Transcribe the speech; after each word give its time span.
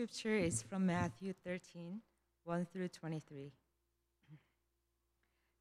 scripture 0.00 0.34
is 0.34 0.62
from 0.62 0.86
Matthew 0.86 1.34
13, 1.44 2.00
1 2.44 2.66
through 2.72 2.88
23. 2.88 3.52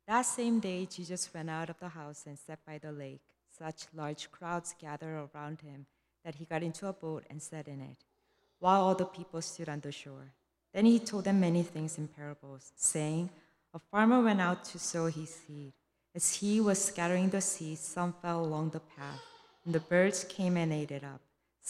That 0.08 0.22
same 0.22 0.62
day, 0.62 0.86
Jesus 0.86 1.30
went 1.34 1.50
out 1.50 1.70
of 1.70 1.78
the 1.78 1.90
house 1.90 2.24
and 2.26 2.40
sat 2.40 2.60
by 2.66 2.78
the 2.78 2.94
lake. 2.94 3.20
Such 3.50 3.88
large 3.94 4.32
crowds 4.32 4.74
gathered 4.80 5.28
around 5.36 5.60
him 5.60 5.88
that 6.24 6.36
he 6.36 6.46
got 6.46 6.64
into 6.64 6.88
a 6.88 6.94
boat 6.94 7.26
and 7.30 7.42
sat 7.42 7.68
in 7.68 7.82
it, 7.82 7.98
while 8.60 8.80
all 8.80 8.96
the 8.96 9.04
people 9.04 9.42
stood 9.42 9.68
on 9.68 9.82
the 9.82 9.92
shore. 9.92 10.32
Then 10.74 10.86
he 10.86 11.00
told 11.00 11.26
them 11.26 11.42
many 11.42 11.62
things 11.62 11.98
in 11.98 12.08
parables, 12.08 12.72
saying, 12.78 13.30
A 13.74 13.80
farmer 13.92 14.24
went 14.24 14.40
out 14.40 14.64
to 14.66 14.80
sow 14.80 15.08
his 15.08 15.36
seed. 15.36 15.74
As 16.16 16.36
he 16.36 16.62
was 16.62 16.82
scattering 16.82 17.28
the 17.28 17.42
seed, 17.42 17.78
some 17.80 18.16
fell 18.22 18.46
along 18.46 18.70
the 18.70 18.80
path, 18.80 19.20
and 19.66 19.76
the 19.76 19.82
birds 19.82 20.24
came 20.24 20.56
and 20.56 20.72
ate 20.72 20.92
it 20.92 21.04
up. 21.04 21.20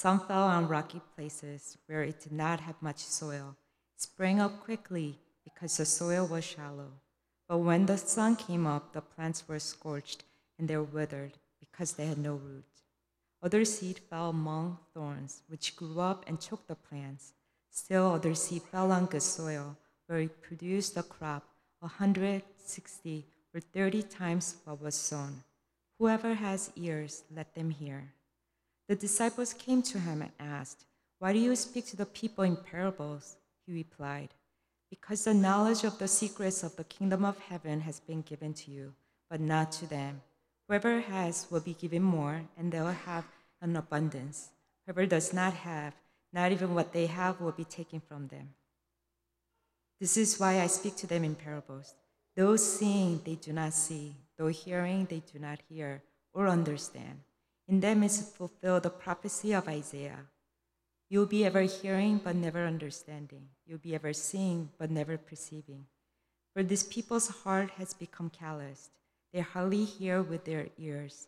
Some 0.02 0.21
fell 0.21 0.43
on 0.43 0.70
rocky 0.70 1.02
places 1.13 1.77
where 1.88 2.04
it 2.04 2.21
did 2.21 2.31
not 2.31 2.61
have 2.61 2.81
much 2.81 2.99
soil. 2.99 3.57
Sprang 3.98 4.39
up 4.39 4.63
quickly 4.63 5.20
because 5.44 5.75
the 5.75 5.84
soil 5.84 6.25
was 6.25 6.45
shallow. 6.45 6.94
But 7.49 7.58
when 7.58 7.85
the 7.85 7.98
sun 7.98 8.38
came 8.38 8.66
up, 8.66 8.94
the 8.94 9.02
plants 9.02 9.45
were 9.45 9.59
scorched 9.59 10.23
and 10.58 10.70
they 10.70 10.77
were 10.77 10.84
withered 10.84 11.34
because 11.59 11.91
they 11.91 12.05
had 12.05 12.17
no 12.17 12.35
root. 12.35 12.63
Other 13.44 13.66
seed 13.66 13.99
fell 14.09 14.30
among 14.30 14.77
thorns, 14.94 15.41
which 15.49 15.75
grew 15.75 16.00
up 16.00 16.23
and 16.30 16.39
choked 16.39 16.70
the 16.70 16.75
plants. 16.75 17.34
Still, 17.70 18.13
other 18.13 18.36
seed 18.36 18.61
fell 18.61 18.94
on 18.94 19.08
good 19.08 19.22
soil, 19.22 19.75
where 20.08 20.20
it 20.20 20.41
produced 20.41 20.95
a 20.95 21.03
crop 21.03 21.44
a 21.81 21.89
hundred, 21.89 22.44
sixty, 22.55 23.25
or 23.53 23.59
thirty 23.59 24.03
times 24.03 24.55
what 24.63 24.81
was 24.81 24.95
sown. 24.95 25.44
Whoever 25.97 26.36
has 26.36 26.72
ears, 26.77 27.23
let 27.36 27.53
them 27.53 27.72
hear. 27.72 28.13
The 28.89 28.95
disciples 28.95 29.53
came 29.53 29.84
to 29.84 29.99
him 29.99 30.23
and 30.23 30.31
asked, 30.39 30.85
Why 31.20 31.31
do 31.31 31.38
you 31.38 31.55
speak 31.55 31.85
to 31.88 31.95
the 31.95 32.07
people 32.07 32.43
in 32.43 32.55
parables? 32.55 33.38
He 33.67 33.71
replied, 33.71 34.30
Because 34.89 35.23
the 35.23 35.34
knowledge 35.35 35.84
of 35.84 35.99
the 35.99 36.07
secrets 36.07 36.64
of 36.64 36.75
the 36.75 36.83
kingdom 36.83 37.23
of 37.23 37.38
heaven 37.38 37.81
has 37.81 37.99
been 37.99 38.23
given 38.23 38.52
to 38.55 38.72
you, 38.72 38.95
but 39.30 39.41
not 39.41 39.72
to 39.73 39.86
them. 39.88 40.23
Whoever 40.67 41.02
has 41.02 41.45
will 41.52 41.59
be 41.59 41.75
given 41.75 42.02
more, 42.02 42.41
and 42.58 42.72
they 42.72 42.80
will 42.80 42.88
have 43.05 43.25
an 43.61 43.75
abundance. 43.75 44.49
Whoever 44.88 45.05
does 45.05 45.33
not 45.33 45.53
have, 45.53 45.94
not 46.33 46.52
even 46.52 46.73
what 46.73 46.92
they 46.92 47.05
have 47.05 47.39
will 47.39 47.52
be 47.52 47.66
taken 47.66 47.99
from 47.99 48.30
them. 48.30 48.55
This 49.99 50.17
is 50.17 50.39
why 50.39 50.61
I 50.61 50.66
speak 50.66 50.95
to 50.95 51.08
them 51.08 51.23
in 51.23 51.36
parables. 51.36 51.94
Those 52.36 52.66
seeing, 52.66 53.21
they 53.23 53.36
do 53.36 53.53
not 53.53 53.73
see, 53.73 54.16
though 54.36 54.47
hearing, 54.47 55.05
they 55.05 55.21
do 55.31 55.38
not 55.38 55.59
hear 55.69 56.02
or 56.33 56.47
understand. 56.47 57.19
In 57.70 57.81
them 57.81 58.02
is 58.02 58.20
fulfilled 58.20 58.81
the 58.81 58.89
prophecy 58.89 59.53
of 59.53 59.67
Isaiah. 59.67 60.25
You'll 61.08 61.28
be 61.28 61.45
ever 61.45 61.62
hearing, 61.62 62.20
but 62.23 62.36
never 62.36 62.66
understanding. 62.66 63.50
You'll 63.67 63.78
be 63.78 63.94
ever 63.94 64.11
seeing, 64.11 64.70
but 64.80 64.89
never 64.89 65.20
perceiving. 65.20 65.86
For 66.56 66.64
this 66.64 66.81
people's 66.81 67.28
heart 67.44 67.70
has 67.78 67.94
become 67.94 68.31
calloused. 68.31 68.89
They 69.31 69.42
hardly 69.42 69.86
hear 69.86 70.23
with 70.23 70.45
their 70.45 70.70
ears. 70.80 71.28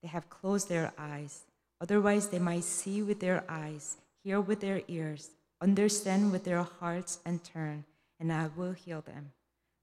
They 0.00 0.06
have 0.06 0.30
closed 0.30 0.68
their 0.68 0.92
eyes. 0.96 1.42
Otherwise, 1.80 2.28
they 2.28 2.38
might 2.38 2.64
see 2.64 3.02
with 3.02 3.18
their 3.18 3.42
eyes, 3.48 3.96
hear 4.22 4.40
with 4.40 4.60
their 4.60 4.82
ears, 4.86 5.30
understand 5.60 6.30
with 6.30 6.44
their 6.44 6.62
hearts, 6.62 7.18
and 7.26 7.42
turn, 7.42 7.84
and 8.20 8.32
I 8.32 8.48
will 8.54 8.72
heal 8.72 9.00
them. 9.00 9.32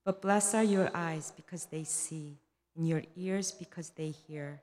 But 0.05 0.21
blessed 0.21 0.55
are 0.55 0.63
your 0.63 0.89
eyes 0.95 1.33
because 1.35 1.65
they 1.65 1.83
see, 1.83 2.37
and 2.77 2.87
your 2.87 3.03
ears 3.17 3.51
because 3.51 3.89
they 3.89 4.09
hear. 4.09 4.61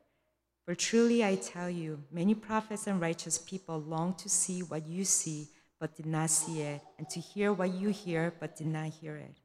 For 0.64 0.74
truly 0.74 1.22
I 1.22 1.36
tell 1.36 1.68
you, 1.68 2.04
many 2.10 2.34
prophets 2.34 2.86
and 2.86 3.00
righteous 3.00 3.36
people 3.36 3.80
long 3.80 4.14
to 4.14 4.30
see 4.30 4.62
what 4.62 4.86
you 4.86 5.04
see, 5.04 5.48
but 5.78 5.94
did 5.94 6.06
not 6.06 6.30
see 6.30 6.62
it, 6.62 6.80
and 6.98 7.08
to 7.10 7.20
hear 7.20 7.52
what 7.52 7.74
you 7.74 7.90
hear, 7.90 8.32
but 8.40 8.56
did 8.56 8.68
not 8.68 8.86
hear 8.86 9.16
it. 9.16 9.36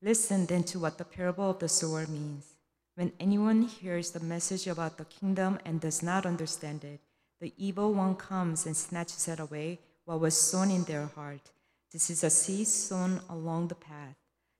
Listen 0.00 0.46
then 0.46 0.62
to 0.64 0.78
what 0.78 0.96
the 0.96 1.04
parable 1.04 1.50
of 1.50 1.58
the 1.58 1.68
sower 1.68 2.06
means. 2.06 2.54
When 2.94 3.12
anyone 3.18 3.62
hears 3.62 4.12
the 4.12 4.20
message 4.20 4.68
about 4.68 4.96
the 4.96 5.04
kingdom 5.06 5.58
and 5.64 5.80
does 5.80 6.04
not 6.04 6.24
understand 6.24 6.84
it, 6.84 7.00
the 7.40 7.52
evil 7.56 7.92
one 7.92 8.14
comes 8.14 8.64
and 8.64 8.76
snatches 8.76 9.26
it 9.26 9.40
away 9.40 9.80
what 10.04 10.20
was 10.20 10.36
sown 10.36 10.70
in 10.70 10.84
their 10.84 11.06
heart. 11.06 11.50
This 11.92 12.10
is 12.10 12.22
a 12.22 12.30
seed 12.30 12.68
sown 12.68 13.20
along 13.28 13.68
the 13.68 13.74
path. 13.74 14.16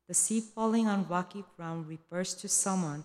The 0.09 0.15
seed 0.15 0.43
falling 0.43 0.89
on 0.89 1.09
rocky 1.09 1.45
ground 1.57 1.87
refers 1.87 2.35
to 2.35 2.49
someone 2.49 3.05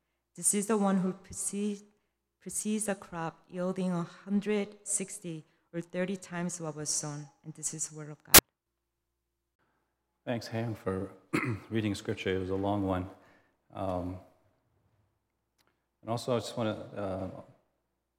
This 0.35 0.53
is 0.53 0.67
the 0.67 0.77
one 0.77 0.97
who 0.97 1.13
precedes, 1.13 2.87
a 2.87 2.95
crop 2.95 3.39
yielding 3.49 3.93
160 3.93 5.45
or 5.73 5.81
30 5.81 6.15
times 6.15 6.61
what 6.61 6.75
was 6.75 6.89
sown. 6.89 7.27
And 7.43 7.53
this 7.53 7.73
is 7.73 7.89
the 7.89 7.97
word 7.97 8.09
of 8.09 8.23
God. 8.23 8.39
Thanks, 10.25 10.47
Ham, 10.47 10.75
for 10.75 11.09
reading 11.69 11.95
scripture. 11.95 12.35
It 12.35 12.39
was 12.39 12.49
a 12.49 12.55
long 12.55 12.87
one. 12.87 13.07
Um, 13.73 14.17
and 16.01 16.09
also, 16.09 16.35
I 16.35 16.39
just 16.39 16.57
want 16.57 16.77
to 16.95 17.01
uh, 17.01 17.27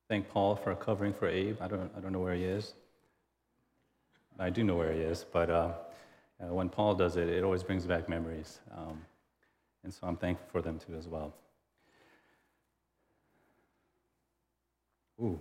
thank 0.08 0.28
Paul 0.28 0.56
for 0.56 0.74
covering 0.74 1.14
for 1.14 1.28
Abe. 1.28 1.56
I 1.60 1.68
don't, 1.68 1.90
I 1.96 2.00
don't 2.00 2.12
know 2.12 2.20
where 2.20 2.34
he 2.34 2.44
is. 2.44 2.74
I 4.38 4.50
do 4.50 4.64
know 4.64 4.76
where 4.76 4.92
he 4.92 5.00
is, 5.00 5.24
but 5.30 5.48
uh, 5.48 5.72
uh, 6.42 6.52
when 6.52 6.68
Paul 6.68 6.94
does 6.94 7.16
it, 7.16 7.28
it 7.28 7.44
always 7.44 7.62
brings 7.62 7.86
back 7.86 8.08
memories. 8.08 8.60
Um, 8.76 9.02
and 9.84 9.92
so 9.92 10.06
I'm 10.06 10.16
thankful 10.16 10.46
for 10.50 10.62
them 10.62 10.78
too 10.78 10.94
as 10.96 11.08
well. 11.08 11.34
Ooh. 15.22 15.40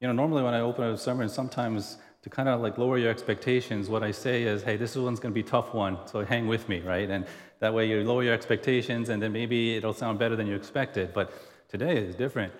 You 0.00 0.06
know, 0.06 0.12
normally 0.12 0.44
when 0.44 0.54
I 0.54 0.60
open 0.60 0.84
up 0.84 0.94
a 0.94 0.98
sermon, 0.98 1.28
sometimes 1.28 1.98
to 2.22 2.30
kind 2.30 2.48
of 2.48 2.60
like 2.60 2.78
lower 2.78 2.98
your 2.98 3.10
expectations, 3.10 3.88
what 3.88 4.04
I 4.04 4.12
say 4.12 4.44
is, 4.44 4.62
hey, 4.62 4.76
this 4.76 4.94
one's 4.94 5.18
going 5.18 5.32
to 5.32 5.34
be 5.34 5.46
a 5.46 5.50
tough 5.50 5.74
one, 5.74 5.98
so 6.06 6.24
hang 6.24 6.46
with 6.46 6.68
me, 6.68 6.80
right? 6.80 7.10
And 7.10 7.26
that 7.58 7.74
way 7.74 7.88
you 7.88 8.04
lower 8.04 8.22
your 8.22 8.34
expectations, 8.34 9.08
and 9.08 9.20
then 9.20 9.32
maybe 9.32 9.76
it'll 9.76 9.92
sound 9.92 10.20
better 10.20 10.36
than 10.36 10.46
you 10.46 10.54
expected. 10.54 11.12
But 11.12 11.32
today 11.68 11.96
is 11.96 12.14
different. 12.14 12.52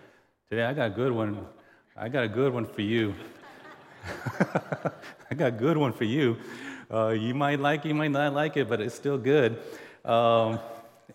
Today 0.51 0.65
I 0.65 0.75
got 0.75 0.87
a 0.87 0.95
good 0.95 1.13
one. 1.13 1.47
I 1.97 2.09
got 2.09 2.25
a 2.25 2.29
good 2.29 2.53
one 2.53 2.67
for 2.67 2.83
you. 2.83 3.15
I 5.31 5.35
got 5.37 5.49
a 5.49 5.53
good 5.53 5.77
one 5.77 5.93
for 5.93 6.05
you. 6.05 6.39
Uh, 6.91 7.09
you 7.09 7.35
might 7.35 7.61
like 7.61 7.85
it, 7.85 7.89
you 7.89 7.95
might 7.95 8.11
not 8.11 8.35
like 8.35 8.57
it, 8.57 8.69
but 8.69 8.81
it's 8.81 8.95
still 8.95 9.19
good. 9.19 9.61
Um, 10.05 10.59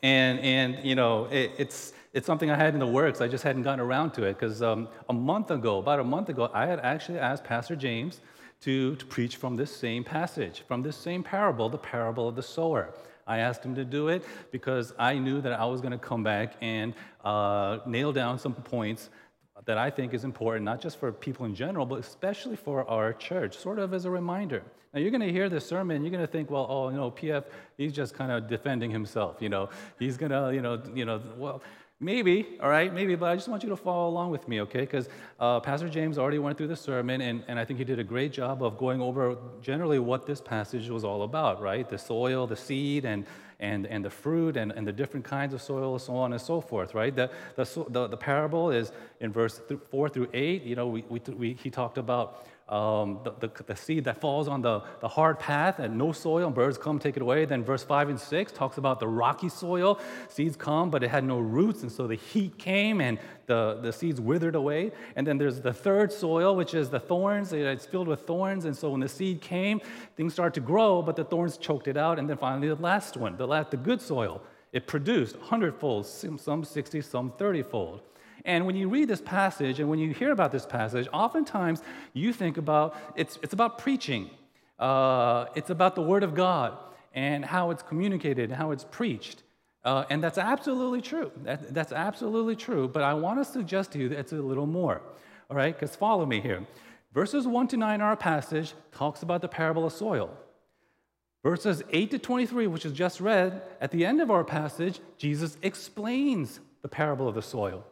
and, 0.02 0.40
and, 0.40 0.86
you 0.86 0.96
know, 0.96 1.26
it, 1.26 1.52
it's, 1.58 1.94
it's 2.14 2.28
something 2.28 2.52
I 2.52 2.56
had 2.56 2.74
in 2.74 2.80
the 2.80 2.88
works. 2.88 3.22
I 3.22 3.28
just 3.28 3.44
hadn't 3.44 3.64
gotten 3.64 3.80
around 3.80 4.12
to 4.12 4.24
it 4.24 4.40
because 4.40 4.62
um, 4.62 4.88
a 5.10 5.14
month 5.14 5.50
ago, 5.50 5.80
about 5.80 6.00
a 6.00 6.04
month 6.04 6.30
ago, 6.30 6.50
I 6.54 6.68
had 6.68 6.80
actually 6.80 7.20
asked 7.20 7.44
Pastor 7.44 7.76
James 7.76 8.22
to, 8.62 8.96
to 8.96 9.06
preach 9.06 9.38
from 9.38 9.56
this 9.56 9.76
same 9.76 10.04
passage, 10.04 10.64
from 10.68 10.84
this 10.84 10.96
same 10.96 11.24
parable, 11.24 11.70
the 11.70 11.78
parable 11.78 12.28
of 12.28 12.36
the 12.36 12.44
sower. 12.44 12.94
I 13.26 13.40
asked 13.40 13.66
him 13.66 13.74
to 13.76 13.86
do 13.86 14.10
it 14.10 14.24
because 14.52 14.94
I 15.00 15.18
knew 15.18 15.42
that 15.42 15.54
I 15.54 15.66
was 15.66 15.82
going 15.82 15.92
to 15.92 15.98
come 15.98 16.24
back 16.24 16.54
and 16.62 16.94
uh, 17.24 17.80
nail 17.86 18.12
down 18.14 18.38
some 18.38 18.54
points 18.54 19.10
that 19.66 19.78
I 19.78 19.90
think 19.90 20.14
is 20.14 20.24
important, 20.24 20.66
not 20.66 20.82
just 20.82 21.00
for 21.00 21.12
people 21.12 21.46
in 21.46 21.56
general, 21.56 21.86
but 21.86 22.00
especially 22.00 22.56
for 22.56 22.88
our 22.90 23.14
church, 23.14 23.58
sort 23.58 23.80
of 23.80 23.94
as 23.94 24.06
a 24.06 24.10
reminder. 24.12 24.62
Now, 24.94 25.00
you're 25.00 25.12
going 25.12 25.22
to 25.22 25.32
hear 25.32 25.50
this 25.50 25.66
sermon, 25.66 26.04
you're 26.04 26.12
going 26.12 26.26
to 26.26 26.32
think, 26.32 26.52
well, 26.52 26.68
oh, 26.70 26.90
you 26.90 26.98
know, 26.98 27.10
PF, 27.10 27.46
he's 27.78 27.94
just 27.94 28.14
kind 28.14 28.32
of 28.32 28.48
defending 28.48 28.92
himself, 28.92 29.38
you 29.40 29.50
know. 29.50 29.70
He's 29.98 30.18
going 30.18 30.32
to, 30.32 30.52
you 30.54 30.62
know, 30.62 30.82
you 30.94 31.06
know, 31.06 31.20
well, 31.38 31.64
Maybe, 32.00 32.58
all 32.62 32.70
right, 32.70 32.94
maybe, 32.94 33.16
but 33.16 33.28
I 33.30 33.36
just 33.36 33.48
want 33.48 33.64
you 33.64 33.70
to 33.70 33.78
follow 33.78 34.10
along 34.10 34.32
with 34.32 34.48
me, 34.48 34.60
okay? 34.62 34.82
Because 34.82 35.08
uh, 35.40 35.60
Pastor 35.62 35.88
James 35.88 36.18
already 36.18 36.40
went 36.40 36.58
through 36.58 36.68
the 36.68 36.76
sermon, 36.76 37.22
and, 37.22 37.44
and 37.48 37.58
I 37.58 37.64
think 37.64 37.80
he 37.80 37.86
did 37.86 38.00
a 38.00 38.04
great 38.04 38.34
job 38.34 38.62
of 38.62 38.78
going 38.78 39.00
over 39.02 39.38
generally 39.62 40.00
what 40.00 40.26
this 40.26 40.42
passage 40.42 40.90
was 40.90 41.06
all 41.06 41.24
about, 41.24 41.62
right? 41.62 41.88
The 41.88 41.98
soil, 41.98 42.46
the 42.46 42.58
seed, 42.58 43.06
and, 43.06 43.26
and, 43.60 43.86
and 43.88 44.04
the 44.04 44.10
fruit, 44.10 44.58
and, 44.58 44.72
and 44.74 44.86
the 44.86 44.92
different 44.92 45.26
kinds 45.26 45.54
of 45.54 45.62
soil, 45.62 45.94
and 45.94 46.02
so 46.02 46.16
on 46.16 46.34
and 46.34 46.42
so 46.42 46.60
forth, 46.60 46.94
right? 46.94 47.16
The, 47.16 47.32
the, 47.56 47.86
the, 47.90 48.08
the 48.08 48.18
parable 48.18 48.72
is 48.72 48.92
in 49.22 49.32
verse 49.32 49.62
4 49.90 50.10
through 50.10 50.28
8. 50.34 50.64
You 50.64 50.76
know, 50.76 50.88
we, 50.88 51.06
we, 51.08 51.22
we, 51.34 51.54
he 51.54 51.70
talked 51.70 51.98
about 51.98 52.46
um, 52.74 53.20
the, 53.24 53.34
the, 53.40 53.64
the, 53.68 53.76
seed 53.76 54.06
that 54.06 54.20
falls 54.20 54.48
on 54.48 54.64
the, 54.64 54.82
the 55.00 55.08
hard 55.08 55.38
path 55.38 55.78
and 55.78 55.96
no 55.96 56.12
soil, 56.12 56.48
and 56.48 56.56
birds 56.56 56.76
come 56.76 56.98
take 56.98 57.16
it 57.16 57.22
away. 57.22 57.46
Then 57.46 57.64
verse 57.64 57.84
5 57.84 58.10
and 58.10 58.20
6 58.20 58.52
talks 58.52 58.80
about 58.80 59.00
the 59.00 59.08
rocky 59.08 59.48
soil. 59.48 60.00
Seeds 60.28 60.56
come, 60.56 60.90
but 60.90 61.04
it 61.04 61.10
had 61.10 61.24
no 61.24 61.38
roots, 61.38 61.84
and 61.84 61.92
so 61.92 62.08
the 62.08 62.16
heat 62.16 62.58
came 62.58 63.00
and 63.00 63.20
the, 63.46 63.78
the 63.84 63.94
seeds 63.94 64.20
withered 64.20 64.56
away. 64.56 64.92
And 65.16 65.28
then 65.28 65.38
there's 65.38 65.62
the 65.62 65.72
third 65.72 66.12
soil, 66.12 66.56
which 66.56 66.74
is 66.74 66.90
the 66.90 67.00
thorns. 67.00 67.54
It's 67.54 67.86
filled 67.86 68.08
with 68.08 68.22
thorns, 68.22 68.66
and 68.66 68.76
so 68.76 68.90
when 68.90 69.02
the 69.02 69.10
seed 69.10 69.40
came, 69.40 69.80
things 70.18 70.34
started 70.34 70.56
to 70.56 70.62
grow, 70.62 71.04
but 71.04 71.16
the 71.16 71.26
thorns 71.26 71.58
choked 71.58 71.88
it 71.88 71.96
out. 71.96 72.18
And 72.18 72.28
then 72.28 72.38
finally, 72.38 72.70
the 72.70 72.76
last 72.76 73.18
one, 73.18 73.38
the, 73.38 73.46
last, 73.46 73.70
the 73.70 73.78
good 73.78 74.02
soil, 74.02 74.42
it 74.72 74.88
produced 74.88 75.36
hundredfold, 75.36 76.08
some 76.08 76.64
60, 76.64 77.02
some 77.02 77.34
30 77.38 77.62
fold. 77.62 78.02
And 78.46 78.66
when 78.66 78.76
you 78.76 78.90
read 78.90 79.08
this 79.08 79.22
passage 79.22 79.80
and 79.80 79.90
when 79.90 80.00
you 80.00 80.14
hear 80.14 80.32
about 80.32 80.52
this 80.52 80.66
passage, 80.66 81.08
oftentimes 81.14 81.82
you 82.14 82.34
think 82.34 82.58
about 82.58 82.96
it's, 83.16 83.40
it's 83.42 83.54
about 83.54 83.78
preaching, 83.78 84.30
uh, 84.80 85.46
it's 85.56 85.70
about 85.70 85.96
the 85.96 86.02
Word 86.02 86.24
of 86.24 86.36
God 86.36 86.78
and 87.14 87.46
how 87.46 87.70
it's 87.70 87.84
communicated 87.84 88.52
how 88.52 88.72
it's 88.72 88.84
preached. 88.84 89.44
Uh, 89.84 90.06
and 90.10 90.24
that's 90.24 90.38
absolutely 90.38 91.02
true. 91.02 91.32
That, 91.44 91.74
that's 91.74 91.92
absolutely 91.92 92.56
true. 92.56 92.88
But 92.88 93.04
I 93.04 93.14
want 93.14 93.40
to 93.40 93.46
suggest 93.46 93.92
to 93.92 94.00
you 94.00 94.10
that 94.10 94.20
it's 94.20 94.32
a 94.32 94.36
little 94.36 94.66
more. 94.66 95.02
All 95.50 95.58
right? 95.58 95.78
Because 95.78 95.96
follow 95.96 96.26
me 96.26 96.40
here. 96.40 96.66
Verses 97.14 97.46
1 97.46 97.68
to 97.70 97.78
9 97.78 97.96
in 97.96 98.02
our 98.02 98.16
passage 98.16 98.74
talks 98.92 99.22
about 99.22 99.42
the 99.42 99.48
parable 99.48 99.86
of 99.86 99.94
soil. 99.94 100.36
Verses 101.44 101.84
8 101.90 102.12
to 102.12 102.20
23, 102.20 102.68
which 102.68 102.86
is 102.86 102.94
just 102.94 103.20
read, 103.20 103.62
at 103.82 103.92
the 103.92 104.06
end 104.06 104.22
of 104.22 104.32
our 104.32 104.46
passage, 104.46 105.02
Jesus 105.18 105.58
explains 105.62 106.62
the 106.82 106.88
parable 106.88 107.28
of 107.28 107.36
the 107.36 107.42
soil. 107.42 107.86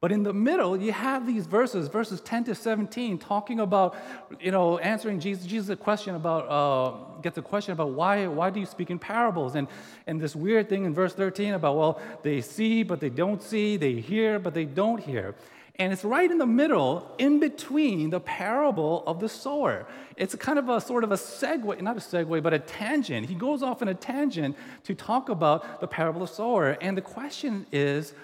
But 0.00 0.12
in 0.12 0.22
the 0.22 0.32
middle, 0.32 0.78
you 0.78 0.92
have 0.92 1.26
these 1.26 1.46
verses, 1.46 1.88
verses 1.88 2.22
10 2.22 2.44
to 2.44 2.54
17, 2.54 3.18
talking 3.18 3.60
about, 3.60 3.96
you 4.40 4.50
know, 4.50 4.78
answering 4.78 5.20
Jesus. 5.20 5.44
Jesus 5.44 5.68
a 5.68 5.76
question 5.76 6.14
about, 6.14 6.46
uh, 6.48 7.20
gets 7.20 7.36
a 7.36 7.42
question 7.42 7.72
about 7.72 7.90
why, 7.90 8.26
why 8.26 8.48
do 8.48 8.60
you 8.60 8.64
speak 8.64 8.88
in 8.88 8.98
parables? 8.98 9.56
And, 9.56 9.68
and 10.06 10.18
this 10.18 10.34
weird 10.34 10.70
thing 10.70 10.86
in 10.86 10.94
verse 10.94 11.12
13 11.12 11.52
about, 11.52 11.76
well, 11.76 12.00
they 12.22 12.40
see, 12.40 12.82
but 12.82 12.98
they 12.98 13.10
don't 13.10 13.42
see, 13.42 13.76
they 13.76 13.94
hear, 13.94 14.38
but 14.38 14.54
they 14.54 14.64
don't 14.64 15.00
hear. 15.00 15.34
And 15.74 15.92
it's 15.92 16.04
right 16.04 16.30
in 16.30 16.38
the 16.38 16.46
middle, 16.46 17.14
in 17.18 17.38
between 17.38 18.08
the 18.08 18.20
parable 18.20 19.04
of 19.06 19.20
the 19.20 19.28
sower. 19.28 19.86
It's 20.16 20.34
kind 20.34 20.58
of 20.58 20.70
a 20.70 20.80
sort 20.80 21.04
of 21.04 21.12
a 21.12 21.16
segue, 21.16 21.78
not 21.82 21.98
a 21.98 22.00
segue, 22.00 22.42
but 22.42 22.54
a 22.54 22.58
tangent. 22.58 23.28
He 23.28 23.34
goes 23.34 23.62
off 23.62 23.82
in 23.82 23.88
a 23.88 23.94
tangent 23.94 24.56
to 24.84 24.94
talk 24.94 25.28
about 25.28 25.82
the 25.82 25.86
parable 25.86 26.22
of 26.22 26.30
the 26.30 26.34
sower. 26.34 26.78
And 26.80 26.96
the 26.96 27.02
question 27.02 27.66
is, 27.70 28.14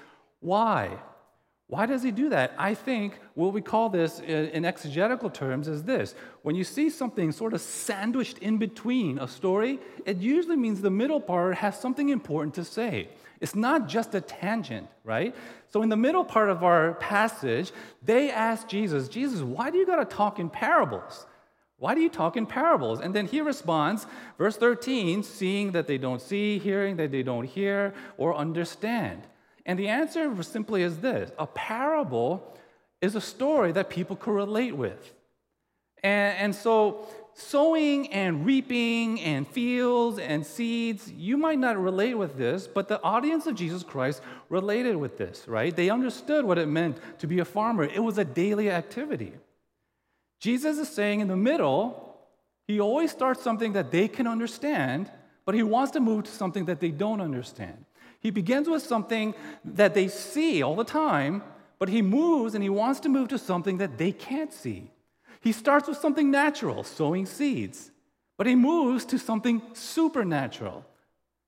why? 0.40 0.98
Why 1.68 1.86
does 1.86 2.04
he 2.04 2.12
do 2.12 2.28
that? 2.28 2.54
I 2.56 2.74
think 2.74 3.18
what 3.34 3.52
we 3.52 3.60
call 3.60 3.88
this 3.88 4.20
in 4.20 4.64
exegetical 4.64 5.30
terms 5.30 5.66
is 5.66 5.82
this. 5.82 6.14
When 6.42 6.54
you 6.54 6.62
see 6.62 6.90
something 6.90 7.32
sort 7.32 7.54
of 7.54 7.60
sandwiched 7.60 8.38
in 8.38 8.58
between 8.58 9.18
a 9.18 9.26
story, 9.26 9.80
it 10.04 10.18
usually 10.18 10.56
means 10.56 10.80
the 10.80 10.90
middle 10.90 11.20
part 11.20 11.56
has 11.56 11.78
something 11.78 12.08
important 12.08 12.54
to 12.54 12.64
say. 12.64 13.08
It's 13.40 13.56
not 13.56 13.88
just 13.88 14.14
a 14.14 14.20
tangent, 14.20 14.86
right? 15.02 15.34
So 15.68 15.82
in 15.82 15.88
the 15.88 15.96
middle 15.96 16.24
part 16.24 16.50
of 16.50 16.62
our 16.62 16.94
passage, 16.94 17.72
they 18.00 18.30
ask 18.30 18.68
Jesus, 18.68 19.08
Jesus, 19.08 19.42
why 19.42 19.70
do 19.70 19.76
you 19.76 19.86
got 19.86 19.96
to 19.96 20.16
talk 20.16 20.38
in 20.38 20.48
parables? 20.48 21.26
Why 21.78 21.94
do 21.94 22.00
you 22.00 22.08
talk 22.08 22.36
in 22.36 22.46
parables? 22.46 23.00
And 23.00 23.12
then 23.12 23.26
he 23.26 23.40
responds, 23.40 24.06
verse 24.38 24.56
13, 24.56 25.24
seeing 25.24 25.72
that 25.72 25.88
they 25.88 25.98
don't 25.98 26.22
see, 26.22 26.58
hearing 26.58 26.96
that 26.96 27.10
they 27.10 27.24
don't 27.24 27.44
hear 27.44 27.92
or 28.16 28.34
understand. 28.36 29.22
And 29.66 29.78
the 29.78 29.88
answer 29.88 30.42
simply 30.42 30.82
is 30.82 30.98
this 30.98 31.30
a 31.38 31.46
parable 31.46 32.56
is 33.02 33.14
a 33.14 33.20
story 33.20 33.72
that 33.72 33.90
people 33.90 34.16
could 34.16 34.32
relate 34.32 34.74
with. 34.74 35.12
And, 36.02 36.38
and 36.38 36.54
so, 36.54 37.06
sowing 37.34 38.12
and 38.12 38.46
reaping 38.46 39.20
and 39.20 39.46
fields 39.46 40.18
and 40.18 40.46
seeds, 40.46 41.10
you 41.10 41.36
might 41.36 41.58
not 41.58 41.76
relate 41.76 42.14
with 42.14 42.38
this, 42.38 42.66
but 42.66 42.88
the 42.88 43.02
audience 43.02 43.46
of 43.46 43.56
Jesus 43.56 43.82
Christ 43.82 44.22
related 44.48 44.96
with 44.96 45.18
this, 45.18 45.46
right? 45.48 45.74
They 45.74 45.90
understood 45.90 46.44
what 46.44 46.58
it 46.58 46.68
meant 46.68 46.98
to 47.18 47.26
be 47.26 47.40
a 47.40 47.44
farmer, 47.44 47.84
it 47.84 48.02
was 48.02 48.18
a 48.18 48.24
daily 48.24 48.70
activity. 48.70 49.34
Jesus 50.38 50.78
is 50.78 50.88
saying 50.88 51.20
in 51.20 51.28
the 51.28 51.36
middle, 51.36 52.18
he 52.68 52.78
always 52.78 53.10
starts 53.10 53.42
something 53.42 53.72
that 53.72 53.90
they 53.90 54.06
can 54.06 54.26
understand, 54.26 55.10
but 55.44 55.54
he 55.54 55.62
wants 55.62 55.92
to 55.92 56.00
move 56.00 56.24
to 56.24 56.30
something 56.30 56.66
that 56.66 56.78
they 56.78 56.90
don't 56.90 57.20
understand. 57.20 57.85
He 58.26 58.32
begins 58.32 58.68
with 58.68 58.82
something 58.82 59.36
that 59.64 59.94
they 59.94 60.08
see 60.08 60.60
all 60.60 60.74
the 60.74 60.82
time, 60.82 61.44
but 61.78 61.88
he 61.88 62.02
moves 62.02 62.56
and 62.56 62.62
he 62.64 62.68
wants 62.68 62.98
to 63.00 63.08
move 63.08 63.28
to 63.28 63.38
something 63.38 63.78
that 63.78 63.98
they 63.98 64.10
can't 64.10 64.52
see. 64.52 64.90
He 65.40 65.52
starts 65.52 65.86
with 65.86 65.98
something 65.98 66.28
natural, 66.28 66.82
sowing 66.82 67.24
seeds, 67.24 67.92
but 68.36 68.48
he 68.48 68.56
moves 68.56 69.04
to 69.04 69.18
something 69.20 69.62
supernatural. 69.74 70.84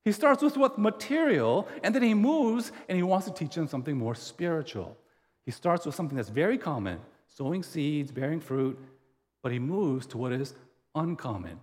He 0.04 0.12
starts 0.12 0.40
with 0.40 0.56
what 0.56 0.78
material, 0.78 1.66
and 1.82 1.92
then 1.92 2.04
he 2.04 2.14
moves 2.14 2.70
and 2.88 2.94
he 2.94 3.02
wants 3.02 3.26
to 3.26 3.34
teach 3.34 3.56
them 3.56 3.66
something 3.66 3.96
more 3.98 4.14
spiritual. 4.14 4.96
He 5.44 5.50
starts 5.50 5.84
with 5.84 5.96
something 5.96 6.16
that's 6.16 6.28
very 6.28 6.58
common, 6.58 7.00
sowing 7.26 7.64
seeds, 7.64 8.12
bearing 8.12 8.38
fruit, 8.38 8.78
but 9.42 9.50
he 9.50 9.58
moves 9.58 10.06
to 10.06 10.16
what 10.16 10.30
is 10.30 10.54
uncommon, 10.94 11.58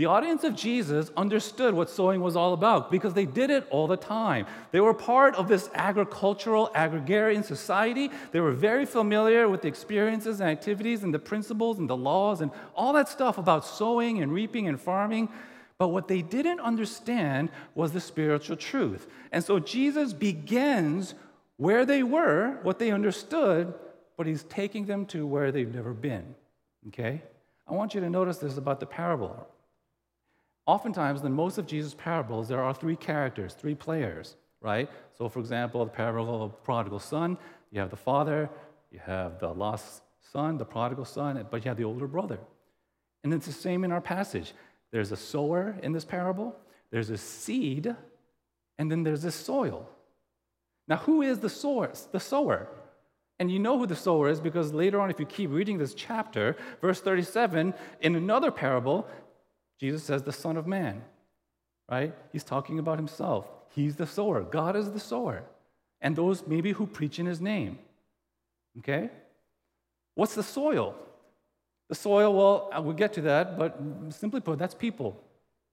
the 0.00 0.06
audience 0.06 0.44
of 0.44 0.56
Jesus 0.56 1.10
understood 1.14 1.74
what 1.74 1.90
sowing 1.90 2.22
was 2.22 2.34
all 2.34 2.54
about 2.54 2.90
because 2.90 3.12
they 3.12 3.26
did 3.26 3.50
it 3.50 3.66
all 3.68 3.86
the 3.86 3.98
time. 3.98 4.46
They 4.70 4.80
were 4.80 4.94
part 4.94 5.34
of 5.34 5.46
this 5.46 5.68
agricultural, 5.74 6.70
agrarian 6.74 7.44
society. 7.44 8.10
They 8.32 8.40
were 8.40 8.52
very 8.52 8.86
familiar 8.86 9.46
with 9.46 9.60
the 9.60 9.68
experiences 9.68 10.40
and 10.40 10.48
activities 10.48 11.02
and 11.02 11.12
the 11.12 11.18
principles 11.18 11.78
and 11.78 11.86
the 11.86 11.98
laws 11.98 12.40
and 12.40 12.50
all 12.74 12.94
that 12.94 13.10
stuff 13.10 13.36
about 13.36 13.66
sowing 13.66 14.22
and 14.22 14.32
reaping 14.32 14.68
and 14.68 14.80
farming. 14.80 15.28
But 15.76 15.88
what 15.88 16.08
they 16.08 16.22
didn't 16.22 16.60
understand 16.60 17.50
was 17.74 17.92
the 17.92 18.00
spiritual 18.00 18.56
truth. 18.56 19.06
And 19.32 19.44
so 19.44 19.58
Jesus 19.58 20.14
begins 20.14 21.14
where 21.58 21.84
they 21.84 22.02
were, 22.02 22.58
what 22.62 22.78
they 22.78 22.90
understood, 22.90 23.74
but 24.16 24.26
he's 24.26 24.44
taking 24.44 24.86
them 24.86 25.04
to 25.08 25.26
where 25.26 25.52
they've 25.52 25.74
never 25.74 25.92
been. 25.92 26.34
Okay? 26.88 27.20
I 27.68 27.74
want 27.74 27.94
you 27.94 28.00
to 28.00 28.08
notice 28.08 28.38
this 28.38 28.56
about 28.56 28.80
the 28.80 28.86
parable. 28.86 29.46
Oftentimes, 30.70 31.22
in 31.22 31.32
most 31.32 31.58
of 31.58 31.66
Jesus' 31.66 31.94
parables, 31.94 32.46
there 32.46 32.62
are 32.62 32.72
three 32.72 32.94
characters, 32.94 33.54
three 33.54 33.74
players, 33.74 34.36
right? 34.60 34.88
So, 35.18 35.28
for 35.28 35.40
example, 35.40 35.84
the 35.84 35.90
parable 35.90 36.44
of 36.44 36.52
the 36.52 36.58
prodigal 36.58 37.00
son, 37.00 37.38
you 37.72 37.80
have 37.80 37.90
the 37.90 37.96
father, 37.96 38.48
you 38.92 39.00
have 39.00 39.40
the 39.40 39.52
lost 39.52 40.02
son, 40.32 40.58
the 40.58 40.64
prodigal 40.64 41.04
son, 41.04 41.44
but 41.50 41.64
you 41.64 41.70
have 41.70 41.76
the 41.76 41.82
older 41.82 42.06
brother. 42.06 42.38
And 43.24 43.34
it's 43.34 43.46
the 43.46 43.52
same 43.52 43.82
in 43.82 43.90
our 43.90 44.00
passage. 44.00 44.52
There's 44.92 45.10
a 45.10 45.16
sower 45.16 45.74
in 45.82 45.90
this 45.90 46.04
parable, 46.04 46.54
there's 46.92 47.10
a 47.10 47.18
seed, 47.18 47.92
and 48.78 48.88
then 48.88 49.02
there's 49.02 49.24
a 49.24 49.32
soil. 49.32 49.88
Now, 50.86 50.98
who 50.98 51.22
is 51.22 51.40
the 51.40 51.50
source, 51.50 52.06
the 52.12 52.20
sower? 52.20 52.68
And 53.40 53.50
you 53.50 53.58
know 53.58 53.78
who 53.78 53.86
the 53.86 53.96
sower 53.96 54.28
is 54.28 54.38
because 54.38 54.74
later 54.74 55.00
on, 55.00 55.10
if 55.10 55.18
you 55.18 55.24
keep 55.24 55.50
reading 55.50 55.78
this 55.78 55.94
chapter, 55.94 56.56
verse 56.82 57.00
37, 57.00 57.72
in 58.02 58.14
another 58.14 58.50
parable, 58.50 59.08
Jesus 59.80 60.04
says, 60.04 60.22
the 60.22 60.32
Son 60.32 60.58
of 60.58 60.66
Man, 60.66 61.02
right? 61.90 62.14
He's 62.32 62.44
talking 62.44 62.78
about 62.78 62.98
himself. 62.98 63.48
He's 63.70 63.96
the 63.96 64.06
sower. 64.06 64.42
God 64.42 64.76
is 64.76 64.92
the 64.92 65.00
sower. 65.00 65.42
And 66.02 66.14
those 66.14 66.46
maybe 66.46 66.72
who 66.72 66.86
preach 66.86 67.18
in 67.18 67.24
his 67.24 67.40
name. 67.40 67.78
Okay? 68.78 69.10
What's 70.14 70.34
the 70.34 70.42
soil? 70.42 70.94
The 71.88 71.94
soil, 71.94 72.34
well, 72.34 72.82
we'll 72.84 72.94
get 72.94 73.14
to 73.14 73.22
that, 73.22 73.58
but 73.58 73.80
simply 74.10 74.40
put, 74.40 74.58
that's 74.58 74.74
people. 74.74 75.18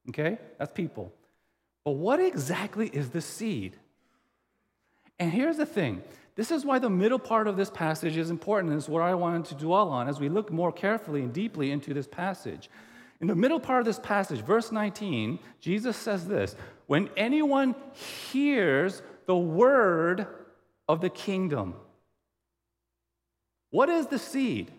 Okay? 0.10 0.38
That's 0.58 0.72
people. 0.72 1.14
But 1.84 1.92
what 1.92 2.20
exactly 2.20 2.88
is 2.88 3.10
the 3.10 3.22
seed? 3.22 3.76
And 5.20 5.32
here's 5.32 5.58
the 5.58 5.66
thing 5.66 6.02
this 6.36 6.52
is 6.52 6.64
why 6.64 6.80
the 6.80 6.90
middle 6.90 7.20
part 7.20 7.48
of 7.48 7.58
this 7.58 7.70
passage 7.70 8.16
is 8.16 8.30
important, 8.30 8.72
and 8.72 8.78
is 8.78 8.88
what 8.88 9.02
I 9.02 9.16
wanted 9.16 9.46
to 9.46 9.56
dwell 9.56 9.90
on 9.90 10.08
as 10.08 10.20
we 10.20 10.30
look 10.30 10.52
more 10.52 10.72
carefully 10.72 11.24
and 11.24 11.34
deeply 11.34 11.72
into 11.72 11.94
this 11.94 12.08
passage. 12.08 12.70
In 13.20 13.28
the 13.28 13.36
middle 13.36 13.60
part 13.60 13.80
of 13.80 13.86
this 13.86 14.00
passage, 14.00 14.42
verse 14.42 14.72
19, 14.72 15.40
Jesus 15.60 15.98
says 15.98 16.28
this 16.28 16.56
When 16.86 17.10
anyone 17.18 17.76
hears 18.32 19.02
the 19.26 19.38
word 19.38 20.28
of 20.88 21.02
the 21.02 21.10
kingdom, 21.10 21.76
what 23.72 23.90
is 23.90 24.08
the 24.08 24.20
seed? 24.20 24.72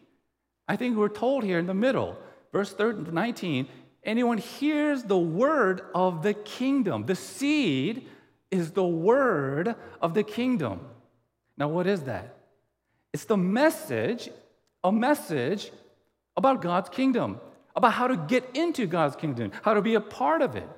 I 0.68 0.76
think 0.76 0.96
we're 0.96 1.08
told 1.08 1.44
here 1.44 1.58
in 1.58 1.66
the 1.66 1.74
middle, 1.74 2.18
verse 2.52 2.74
19, 2.78 3.68
anyone 4.04 4.38
hears 4.38 5.02
the 5.02 5.18
word 5.18 5.82
of 5.94 6.22
the 6.22 6.34
kingdom. 6.34 7.06
The 7.06 7.16
seed 7.16 8.06
is 8.50 8.70
the 8.70 8.86
word 8.86 9.74
of 10.00 10.14
the 10.14 10.22
kingdom. 10.22 10.80
Now, 11.56 11.68
what 11.68 11.86
is 11.86 12.02
that? 12.02 12.36
It's 13.12 13.24
the 13.24 13.36
message, 13.36 14.30
a 14.84 14.92
message 14.92 15.72
about 16.36 16.62
God's 16.62 16.88
kingdom 16.88 17.40
about 17.78 17.92
how 17.94 18.06
to 18.06 18.16
get 18.16 18.44
into 18.54 18.86
God's 18.86 19.16
kingdom, 19.16 19.52
how 19.62 19.72
to 19.72 19.80
be 19.80 19.94
a 19.94 20.00
part 20.00 20.42
of 20.42 20.54
it. 20.54 20.68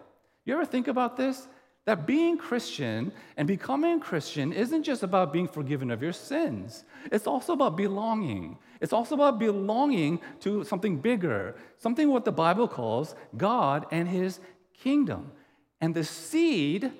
You 0.44 0.54
ever 0.54 0.64
think 0.64 0.86
about 0.86 1.16
this? 1.16 1.48
that 1.86 2.06
being 2.06 2.36
Christian 2.36 3.10
and 3.36 3.48
becoming 3.48 4.00
Christian 4.00 4.52
isn't 4.52 4.82
just 4.82 5.02
about 5.02 5.32
being 5.32 5.48
forgiven 5.48 5.90
of 5.90 6.02
your 6.02 6.12
sins, 6.12 6.84
it's 7.10 7.26
also 7.26 7.54
about 7.54 7.76
belonging. 7.76 8.58
It's 8.80 8.92
also 8.92 9.14
about 9.14 9.38
belonging 9.38 10.20
to 10.40 10.64
something 10.64 11.00
bigger, 11.00 11.56
something 11.78 12.08
what 12.08 12.24
the 12.24 12.32
Bible 12.32 12.68
calls 12.68 13.14
God 13.36 13.86
and 13.90 14.08
His 14.08 14.40
kingdom. 14.72 15.32
And 15.80 15.94
the 15.94 16.04
seed 16.04 16.92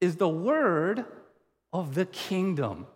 is 0.00 0.16
the 0.16 0.28
word 0.28 1.04
of 1.72 1.94
the 1.94 2.06
kingdom. 2.06 2.86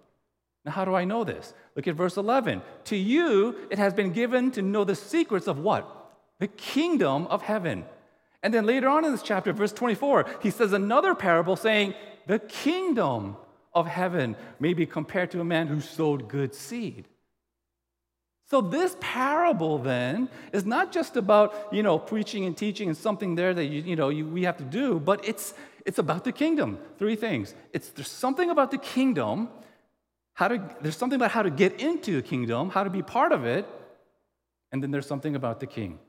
Now, 0.65 0.73
how 0.73 0.85
do 0.85 0.95
I 0.95 1.05
know 1.05 1.25
this? 1.25 1.55
Look 1.75 1.89
at 1.89 1.97
verse 1.97 2.17
11. 2.17 2.63
To 2.85 2.97
you, 2.97 3.57
it 3.71 3.79
has 3.79 3.93
been 3.93 4.13
given 4.13 4.51
to 4.53 4.63
know 4.63 4.85
the 4.85 4.95
secrets 4.95 5.49
of 5.49 5.59
what? 5.59 6.02
The 6.43 6.49
kingdom 6.49 7.29
of 7.29 7.43
heaven. 7.43 7.85
And 8.43 8.53
then 8.53 8.67
later 8.67 8.89
on 8.89 9.05
in 9.05 9.13
this 9.13 9.23
chapter, 9.23 9.53
verse 9.53 9.73
24, 9.73 10.27
he 10.43 10.51
says 10.51 10.73
another 10.73 11.15
parable 11.15 11.55
saying, 11.55 11.95
The 12.27 12.41
kingdom 12.41 13.37
of 13.73 13.87
heaven 13.87 14.35
may 14.59 14.75
be 14.75 14.85
compared 14.85 15.31
to 15.31 15.41
a 15.41 15.45
man 15.45 15.69
who 15.69 15.81
sowed 15.81 16.27
good 16.27 16.53
seed. 16.53 17.07
So 18.51 18.61
this 18.61 18.97
parable 18.99 19.79
then 19.79 20.29
is 20.53 20.67
not 20.67 20.91
just 20.91 21.17
about, 21.17 21.69
you 21.71 21.85
know, 21.85 21.97
preaching 21.97 22.45
and 22.45 22.57
teaching 22.57 22.89
and 22.89 22.97
something 22.97 23.37
there 23.37 23.55
that, 23.55 23.67
you, 23.67 23.83
you 23.83 23.95
know, 23.95 24.09
you, 24.09 24.27
we 24.27 24.43
have 24.43 24.57
to 24.57 24.65
do, 24.65 24.99
but 24.99 25.25
it's, 25.25 25.55
it's 25.87 26.01
about 26.01 26.25
the 26.25 26.33
kingdom. 26.33 26.77
Three 26.99 27.15
things. 27.15 27.55
It's, 27.73 27.91
there's 27.91 28.11
something 28.11 28.51
about 28.51 28.73
the 28.73 28.79
kingdom, 28.79 29.49
how 30.35 30.49
to, 30.49 30.77
there's 30.81 30.97
something 30.97 31.21
about 31.21 31.31
how 31.31 31.43
to 31.45 31.51
get 31.51 31.81
into 31.81 32.17
the 32.17 32.23
kingdom, 32.23 32.69
how 32.69 32.83
to 32.83 32.91
be 32.91 33.01
part 33.01 33.31
of 33.31 33.45
it, 33.45 33.65
and 34.73 34.83
then 34.83 34.91
there's 34.91 35.07
something 35.07 35.37
about 35.37 35.61
the 35.61 35.69
king. 35.69 36.01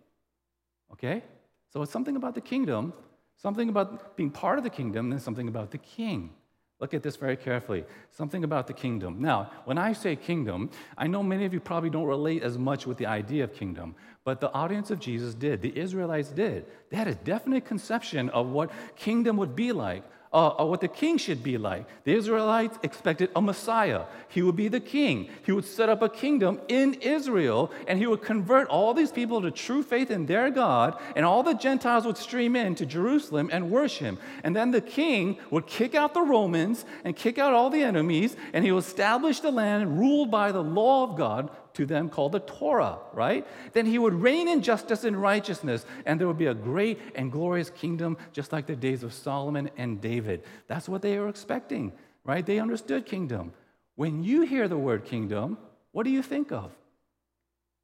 Okay? 0.94 1.24
So 1.72 1.82
it's 1.82 1.92
something 1.92 2.16
about 2.16 2.36
the 2.36 2.42
kingdom, 2.42 2.94
something 3.36 3.70
about 3.70 4.16
being 4.16 4.30
part 4.30 4.58
of 4.58 4.64
the 4.64 4.70
kingdom, 4.70 5.12
and 5.12 5.22
something 5.22 5.48
about 5.48 5.72
the 5.72 5.80
king. 5.80 6.32
Look 6.80 6.94
at 6.94 7.02
this 7.02 7.16
very 7.16 7.38
carefully. 7.38 7.86
Something 8.12 8.44
about 8.44 8.68
the 8.68 8.74
kingdom. 8.74 9.22
Now, 9.22 9.52
when 9.66 9.78
I 9.78 9.94
say 9.94 10.16
kingdom, 10.16 10.70
I 10.98 11.08
know 11.08 11.24
many 11.24 11.46
of 11.46 11.54
you 11.54 11.60
probably 11.60 11.90
don't 11.90 12.06
relate 12.06 12.44
as 12.44 12.58
much 12.58 12.86
with 12.86 12.98
the 12.98 13.06
idea 13.06 13.44
of 13.46 13.54
kingdom, 13.54 13.96
but 14.24 14.42
the 14.42 14.52
audience 14.52 14.92
of 14.92 15.00
Jesus 15.00 15.34
did. 15.34 15.62
The 15.62 15.78
Israelites 15.78 16.30
did. 16.30 16.66
They 16.90 16.98
had 16.98 17.08
a 17.08 17.16
definite 17.16 17.66
conception 17.66 18.30
of 18.30 18.50
what 18.50 18.72
kingdom 18.96 19.38
would 19.38 19.56
be 19.56 19.72
like 19.72 20.04
uh, 20.34 20.66
what 20.66 20.82
the 20.82 20.88
king 20.88 21.18
should 21.18 21.44
be 21.44 21.58
like. 21.58 21.86
The 22.04 22.14
Israelites 22.14 22.78
expected 22.84 23.30
a 23.36 23.42
Messiah. 23.42 24.04
He 24.30 24.42
would 24.42 24.56
be 24.56 24.68
the 24.68 24.80
king. 24.80 25.30
He 25.46 25.52
would 25.52 25.66
set 25.66 25.90
up 25.90 26.02
a 26.02 26.10
kingdom 26.10 26.60
in 26.68 26.96
Israel, 26.96 27.72
and 27.88 27.98
he 28.00 28.08
would 28.08 28.22
convert 28.22 28.68
all 28.68 28.94
these 28.94 29.12
people 29.12 29.42
to 29.42 29.52
true 29.52 29.84
faith 29.84 30.12
in 30.12 30.26
their 30.26 30.50
God, 30.52 31.00
and 31.16 31.26
all 31.26 31.44
the 31.44 31.54
Gentiles 31.54 32.06
would 32.06 32.18
stream 32.18 32.56
in 32.56 32.76
to 32.76 32.86
Jerusalem 32.86 33.50
and 33.52 33.72
worship 33.72 34.04
him. 34.04 34.20
And 34.44 34.56
then 34.56 34.72
the 34.72 34.82
king 34.82 35.38
would 35.50 35.66
kick 35.66 35.96
out 35.96 36.14
the 36.14 36.22
Romans 36.22 36.86
and 37.04 37.16
kick 37.16 37.40
out 37.40 37.54
all 37.54 37.70
the 37.70 37.82
enemies, 37.82 38.36
and 38.54 38.64
he 38.64 38.72
would 38.72 38.84
establish 38.84 39.40
the 39.40 39.52
land 39.52 39.98
ruled 40.00 40.30
by 40.30 40.52
the 40.52 40.64
law 40.64 41.04
of 41.10 41.18
God 41.18 41.50
to 41.74 41.86
them 41.86 42.10
called 42.10 42.32
the 42.32 42.40
Torah, 42.40 43.00
right? 43.14 43.46
Then 43.74 43.86
he 43.86 43.98
would 43.98 44.14
reign 44.14 44.48
in 44.48 44.62
justice 44.62 45.04
and 45.04 45.20
righteousness, 45.22 45.86
and 46.06 46.20
there 46.20 46.28
would 46.28 46.38
be 46.38 46.48
a 46.48 46.54
great 46.54 47.00
and 47.16 47.32
glorious 47.32 47.70
kingdom, 47.70 48.18
just 48.32 48.52
like 48.52 48.66
the 48.66 48.76
days 48.76 49.04
of 49.04 49.14
Solomon 49.14 49.70
and 49.78 50.00
David. 50.00 50.44
That's 50.68 50.88
what 50.88 51.02
they 51.02 51.18
were 51.18 51.30
expecting, 51.30 51.92
right? 52.24 52.46
They 52.46 52.60
understood 52.60 53.06
kingdom. 53.06 53.54
When 53.96 54.24
you 54.24 54.42
hear 54.42 54.68
the 54.68 54.78
word 54.78 55.06
kingdom, 55.06 55.58
what 55.92 56.04
do 56.04 56.10
you 56.10 56.22
think 56.22 56.52
of? 56.52 56.72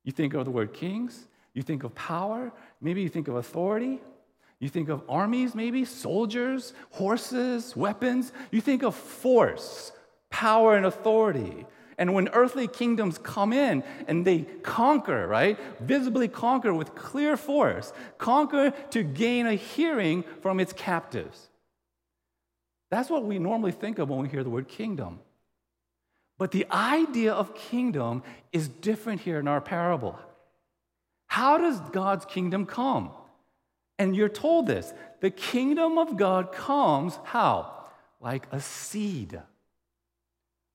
You 0.04 0.12
think 0.12 0.34
of 0.34 0.46
the 0.46 0.52
word 0.52 0.74
kings, 0.74 1.28
you 1.54 1.62
think 1.62 1.84
of 1.84 1.94
power, 1.94 2.52
maybe 2.82 3.02
you 3.02 3.10
think 3.10 3.28
of 3.28 3.36
authority. 3.36 4.00
You 4.60 4.68
think 4.68 4.90
of 4.90 5.04
armies, 5.08 5.56
maybe, 5.56 5.86
soldiers, 5.86 6.74
horses, 6.92 7.76
weapons. 7.78 8.34
You 8.52 8.60
think 8.60 8.84
of 8.84 8.94
force, 8.94 9.94
power, 10.30 10.76
and 10.76 10.86
authority. 10.86 11.66
And 12.00 12.14
when 12.14 12.30
earthly 12.30 12.68
kingdoms 12.68 13.18
come 13.18 13.52
in 13.52 13.84
and 14.08 14.26
they 14.26 14.44
conquer, 14.64 15.28
right? 15.28 15.60
Visibly 15.82 16.30
conquer 16.30 16.74
with 16.74 16.96
clear 16.96 17.36
force, 17.36 17.92
conquer 18.18 18.72
to 18.92 19.04
gain 19.04 19.46
a 19.46 19.56
hearing 19.56 20.24
from 20.42 20.62
its 20.62 20.72
captives. 20.72 21.50
That's 22.90 23.10
what 23.10 23.26
we 23.26 23.38
normally 23.38 23.74
think 23.74 24.00
of 24.00 24.08
when 24.08 24.20
we 24.20 24.30
hear 24.30 24.46
the 24.46 24.50
word 24.50 24.70
kingdom. 24.70 25.20
But 26.38 26.52
the 26.52 26.66
idea 26.72 27.34
of 27.34 27.54
kingdom 27.54 28.24
is 28.54 28.70
different 28.70 29.20
here 29.20 29.38
in 29.38 29.50
our 29.50 29.60
parable. 29.60 30.18
How 31.28 31.58
does 31.58 31.82
God's 31.92 32.24
kingdom 32.24 32.66
come? 32.66 33.12
And 34.00 34.16
you're 34.16 34.30
told 34.30 34.68
this 34.68 34.94
the 35.20 35.32
kingdom 35.32 35.98
of 35.98 36.16
God 36.16 36.54
comes 36.54 37.20
how? 37.26 37.88
Like 38.22 38.48
a 38.54 38.62
seed. 38.62 39.42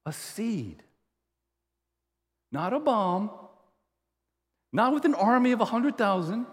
A 0.05 0.13
seed 0.13 0.83
not 2.55 2.73
a 2.73 2.79
bomb, 2.79 3.31
not 4.73 4.95
with 4.95 5.05
an 5.05 5.15
army 5.15 5.51
of 5.51 5.59
100,000, 5.59 6.47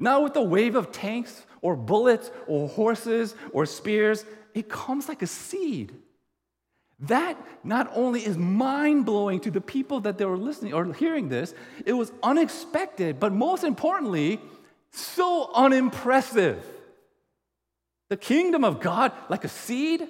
not 0.00 0.22
with 0.24 0.34
a 0.34 0.42
wave 0.42 0.74
of 0.74 0.90
tanks 0.90 1.44
or 1.60 1.76
bullets 1.76 2.30
or 2.48 2.68
horses 2.68 3.34
or 3.52 3.66
spears. 3.66 4.24
It 4.54 4.70
comes 4.70 5.08
like 5.08 5.20
a 5.20 5.26
seed. 5.26 5.92
That 7.00 7.36
not 7.62 7.90
only 7.94 8.24
is 8.24 8.38
mind 8.38 9.04
blowing 9.04 9.40
to 9.40 9.50
the 9.50 9.60
people 9.60 10.00
that 10.00 10.16
they 10.16 10.24
were 10.24 10.38
listening 10.38 10.72
or 10.72 10.92
hearing 10.94 11.28
this, 11.28 11.54
it 11.84 11.92
was 11.92 12.10
unexpected, 12.22 13.20
but 13.20 13.32
most 13.32 13.64
importantly, 13.64 14.40
so 14.90 15.50
unimpressive. 15.54 16.64
The 18.08 18.16
kingdom 18.16 18.64
of 18.64 18.80
God, 18.80 19.12
like 19.28 19.44
a 19.44 19.48
seed, 19.48 20.08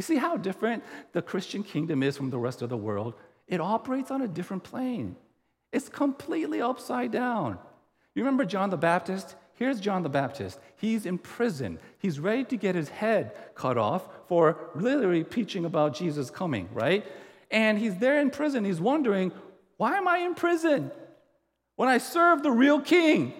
you 0.00 0.02
see 0.02 0.16
how 0.16 0.38
different 0.38 0.82
the 1.12 1.20
Christian 1.20 1.62
kingdom 1.62 2.02
is 2.02 2.16
from 2.16 2.30
the 2.30 2.38
rest 2.38 2.62
of 2.62 2.70
the 2.70 2.76
world? 2.76 3.12
It 3.46 3.60
operates 3.60 4.10
on 4.10 4.22
a 4.22 4.28
different 4.28 4.64
plane. 4.64 5.14
It's 5.72 5.90
completely 5.90 6.62
upside 6.62 7.12
down. 7.12 7.58
You 8.14 8.22
remember 8.22 8.46
John 8.46 8.70
the 8.70 8.78
Baptist? 8.78 9.36
Here's 9.52 9.78
John 9.78 10.02
the 10.02 10.08
Baptist. 10.08 10.58
He's 10.76 11.04
in 11.04 11.18
prison. 11.18 11.78
He's 11.98 12.18
ready 12.18 12.44
to 12.44 12.56
get 12.56 12.74
his 12.74 12.88
head 12.88 13.36
cut 13.54 13.76
off 13.76 14.08
for 14.26 14.70
literally 14.74 15.22
preaching 15.22 15.66
about 15.66 15.94
Jesus 15.94 16.30
coming, 16.30 16.70
right? 16.72 17.04
And 17.50 17.78
he's 17.78 17.98
there 17.98 18.20
in 18.20 18.30
prison. 18.30 18.64
He's 18.64 18.80
wondering, 18.80 19.32
why 19.76 19.98
am 19.98 20.08
I 20.08 20.20
in 20.20 20.34
prison? 20.34 20.90
When 21.76 21.90
I 21.90 21.98
serve 21.98 22.42
the 22.42 22.50
real 22.50 22.80
king, 22.80 23.34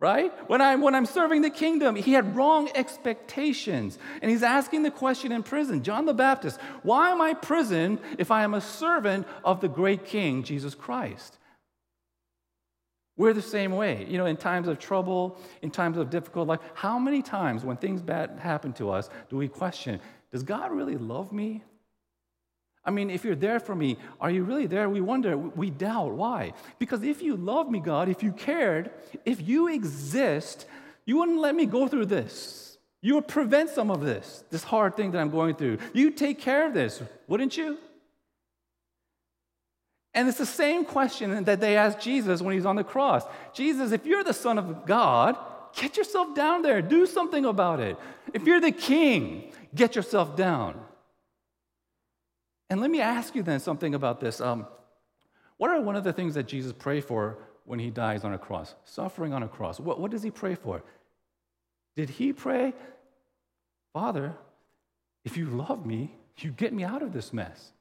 right? 0.00 0.32
When 0.48 0.62
I'm, 0.62 0.80
when 0.80 0.94
I'm 0.94 1.06
serving 1.06 1.42
the 1.42 1.50
kingdom, 1.50 1.94
he 1.94 2.14
had 2.14 2.34
wrong 2.34 2.70
expectations. 2.74 3.98
And 4.22 4.30
he's 4.30 4.42
asking 4.42 4.82
the 4.82 4.90
question 4.90 5.30
in 5.30 5.42
prison 5.42 5.82
John 5.82 6.06
the 6.06 6.14
Baptist, 6.14 6.58
why 6.82 7.10
am 7.10 7.20
I 7.20 7.34
prison 7.34 8.00
if 8.18 8.30
I 8.30 8.42
am 8.42 8.54
a 8.54 8.60
servant 8.60 9.26
of 9.44 9.60
the 9.60 9.68
great 9.68 10.06
king, 10.06 10.42
Jesus 10.42 10.74
Christ? 10.74 11.36
We're 13.16 13.34
the 13.34 13.42
same 13.42 13.72
way. 13.72 14.06
You 14.08 14.16
know, 14.16 14.24
in 14.24 14.38
times 14.38 14.66
of 14.66 14.78
trouble, 14.78 15.38
in 15.60 15.70
times 15.70 15.98
of 15.98 16.08
difficult 16.08 16.48
life, 16.48 16.60
how 16.72 16.98
many 16.98 17.20
times 17.20 17.62
when 17.62 17.76
things 17.76 18.00
bad 18.00 18.38
happen 18.40 18.72
to 18.74 18.90
us 18.90 19.10
do 19.28 19.36
we 19.36 19.46
question, 19.46 20.00
does 20.32 20.42
God 20.42 20.72
really 20.72 20.96
love 20.96 21.30
me? 21.30 21.62
I 22.84 22.90
mean, 22.90 23.10
if 23.10 23.24
you're 23.24 23.36
there 23.36 23.60
for 23.60 23.74
me, 23.74 23.98
are 24.20 24.30
you 24.30 24.42
really 24.42 24.66
there? 24.66 24.88
We 24.88 25.00
wonder, 25.00 25.36
we 25.36 25.70
doubt. 25.70 26.12
Why? 26.12 26.54
Because 26.78 27.02
if 27.02 27.20
you 27.20 27.36
love 27.36 27.70
me, 27.70 27.78
God, 27.78 28.08
if 28.08 28.22
you 28.22 28.32
cared, 28.32 28.90
if 29.24 29.46
you 29.46 29.68
exist, 29.68 30.66
you 31.04 31.18
wouldn't 31.18 31.38
let 31.38 31.54
me 31.54 31.66
go 31.66 31.88
through 31.88 32.06
this. 32.06 32.78
You 33.02 33.14
would 33.16 33.28
prevent 33.28 33.70
some 33.70 33.90
of 33.90 34.00
this, 34.00 34.44
this 34.50 34.62
hard 34.62 34.96
thing 34.96 35.10
that 35.12 35.20
I'm 35.20 35.30
going 35.30 35.56
through. 35.56 35.78
You 35.92 36.10
take 36.10 36.38
care 36.38 36.66
of 36.66 36.74
this, 36.74 37.02
wouldn't 37.28 37.56
you? 37.56 37.78
And 40.12 40.28
it's 40.28 40.38
the 40.38 40.46
same 40.46 40.84
question 40.84 41.44
that 41.44 41.60
they 41.60 41.76
asked 41.76 42.00
Jesus 42.00 42.42
when 42.42 42.54
he's 42.54 42.66
on 42.66 42.76
the 42.76 42.84
cross 42.84 43.24
Jesus, 43.54 43.92
if 43.92 44.04
you're 44.04 44.24
the 44.24 44.34
Son 44.34 44.58
of 44.58 44.84
God, 44.84 45.38
get 45.74 45.96
yourself 45.96 46.34
down 46.34 46.62
there, 46.62 46.82
do 46.82 47.06
something 47.06 47.44
about 47.44 47.80
it. 47.80 47.96
If 48.34 48.44
you're 48.44 48.60
the 48.60 48.72
king, 48.72 49.52
get 49.74 49.94
yourself 49.94 50.36
down. 50.36 50.80
And 52.70 52.80
let 52.80 52.90
me 52.90 53.00
ask 53.00 53.34
you 53.34 53.42
then 53.42 53.60
something 53.60 53.94
about 53.94 54.20
this. 54.20 54.40
Um, 54.40 54.66
what 55.56 55.70
are 55.70 55.80
one 55.80 55.96
of 55.96 56.04
the 56.04 56.12
things 56.12 56.34
that 56.34 56.46
Jesus 56.46 56.72
prayed 56.72 57.04
for 57.04 57.38
when 57.64 57.80
he 57.80 57.90
dies 57.90 58.24
on 58.24 58.32
a 58.32 58.38
cross? 58.38 58.74
Suffering 58.84 59.34
on 59.34 59.42
a 59.42 59.48
cross. 59.48 59.80
What, 59.80 60.00
what 60.00 60.10
does 60.10 60.22
he 60.22 60.30
pray 60.30 60.54
for? 60.54 60.82
Did 61.96 62.08
he 62.08 62.32
pray, 62.32 62.72
Father, 63.92 64.34
if 65.24 65.36
you 65.36 65.46
love 65.46 65.84
me, 65.84 66.14
you 66.38 66.50
get 66.50 66.72
me 66.72 66.84
out 66.84 67.02
of 67.02 67.12
this 67.12 67.32
mess? 67.32 67.72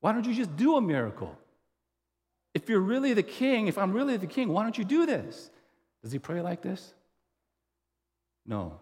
Why 0.00 0.12
don't 0.12 0.24
you 0.24 0.34
just 0.34 0.56
do 0.56 0.76
a 0.76 0.80
miracle? 0.80 1.36
If 2.54 2.68
you're 2.68 2.80
really 2.80 3.14
the 3.14 3.22
king, 3.22 3.66
if 3.66 3.76
I'm 3.76 3.92
really 3.92 4.16
the 4.16 4.26
king, 4.26 4.48
why 4.48 4.62
don't 4.62 4.78
you 4.78 4.84
do 4.84 5.04
this? 5.04 5.50
Does 6.02 6.12
he 6.12 6.18
pray 6.18 6.40
like 6.40 6.62
this? 6.62 6.94
No. 8.46 8.80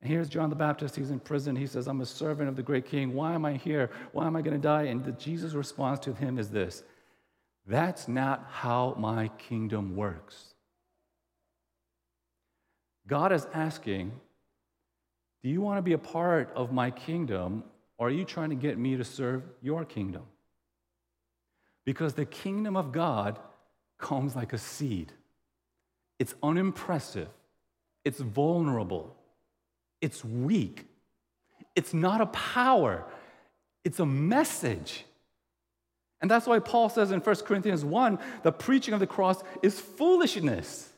And 0.00 0.10
here's 0.10 0.28
John 0.28 0.48
the 0.48 0.56
Baptist. 0.56 0.96
He's 0.96 1.10
in 1.10 1.18
prison. 1.18 1.56
He 1.56 1.66
says, 1.66 1.88
I'm 1.88 2.00
a 2.00 2.06
servant 2.06 2.48
of 2.48 2.56
the 2.56 2.62
great 2.62 2.86
king. 2.86 3.14
Why 3.14 3.34
am 3.34 3.44
I 3.44 3.54
here? 3.54 3.90
Why 4.12 4.26
am 4.26 4.36
I 4.36 4.42
going 4.42 4.56
to 4.56 4.62
die? 4.62 4.84
And 4.84 5.04
the 5.04 5.12
Jesus' 5.12 5.54
response 5.54 5.98
to 6.00 6.12
him 6.12 6.38
is 6.38 6.50
this 6.50 6.84
That's 7.66 8.06
not 8.06 8.46
how 8.50 8.94
my 8.98 9.28
kingdom 9.38 9.96
works. 9.96 10.54
God 13.08 13.32
is 13.32 13.46
asking, 13.52 14.12
Do 15.42 15.48
you 15.48 15.60
want 15.60 15.78
to 15.78 15.82
be 15.82 15.94
a 15.94 15.98
part 15.98 16.52
of 16.54 16.72
my 16.72 16.90
kingdom, 16.90 17.64
or 17.96 18.08
are 18.08 18.12
you 18.12 18.24
trying 18.24 18.50
to 18.50 18.56
get 18.56 18.78
me 18.78 18.96
to 18.96 19.04
serve 19.04 19.42
your 19.62 19.84
kingdom? 19.84 20.22
Because 21.84 22.14
the 22.14 22.26
kingdom 22.26 22.76
of 22.76 22.92
God 22.92 23.38
comes 23.96 24.36
like 24.36 24.52
a 24.52 24.58
seed. 24.58 25.12
It's 26.18 26.34
unimpressive, 26.42 27.28
it's 28.04 28.20
vulnerable, 28.20 29.16
it's 30.00 30.24
weak, 30.24 30.86
it's 31.74 31.94
not 31.94 32.20
a 32.20 32.26
power, 32.26 33.04
it's 33.84 34.00
a 34.00 34.06
message. 34.06 35.04
And 36.20 36.30
that's 36.30 36.46
why 36.46 36.58
Paul 36.58 36.88
says 36.88 37.12
in 37.12 37.20
1 37.20 37.36
Corinthians 37.36 37.84
1 37.84 38.18
the 38.42 38.52
preaching 38.52 38.92
of 38.94 39.00
the 39.00 39.06
cross 39.06 39.42
is 39.62 39.78
foolishness. 39.78 40.88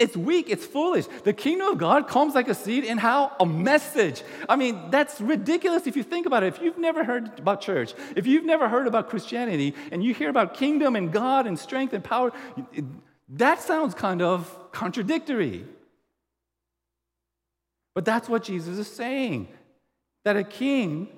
It's 0.00 0.16
weak, 0.16 0.50
it's 0.50 0.66
foolish. 0.66 1.06
The 1.22 1.32
kingdom 1.32 1.68
of 1.68 1.78
God 1.78 2.08
comes 2.08 2.34
like 2.34 2.48
a 2.48 2.54
seed 2.54 2.82
in 2.82 2.98
how? 2.98 3.30
A 3.38 3.46
message. 3.46 4.22
I 4.48 4.56
mean, 4.56 4.90
that's 4.90 5.20
ridiculous 5.20 5.86
if 5.86 5.96
you 5.96 6.02
think 6.02 6.26
about 6.26 6.42
it. 6.42 6.48
If 6.48 6.60
you've 6.60 6.78
never 6.78 7.04
heard 7.04 7.38
about 7.38 7.60
church, 7.60 7.94
if 8.16 8.26
you've 8.26 8.44
never 8.44 8.68
heard 8.68 8.88
about 8.88 9.08
Christianity, 9.08 9.74
and 9.92 10.02
you 10.02 10.12
hear 10.12 10.30
about 10.30 10.54
kingdom 10.54 10.96
and 10.96 11.12
God 11.12 11.46
and 11.46 11.56
strength 11.56 11.92
and 11.92 12.02
power, 12.02 12.32
that 13.28 13.62
sounds 13.62 13.94
kind 13.94 14.20
of 14.20 14.72
contradictory. 14.72 15.64
But 17.94 18.04
that's 18.04 18.28
what 18.28 18.42
Jesus 18.42 18.78
is 18.78 18.88
saying 18.88 19.48
that 20.24 20.36
a 20.36 20.44
king 20.44 21.08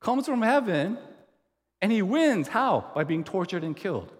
comes 0.00 0.26
from 0.26 0.42
heaven 0.42 0.98
and 1.80 1.92
he 1.92 2.00
wins. 2.00 2.48
How? 2.48 2.90
By 2.94 3.04
being 3.04 3.24
tortured 3.24 3.64
and 3.64 3.76
killed. 3.76 4.12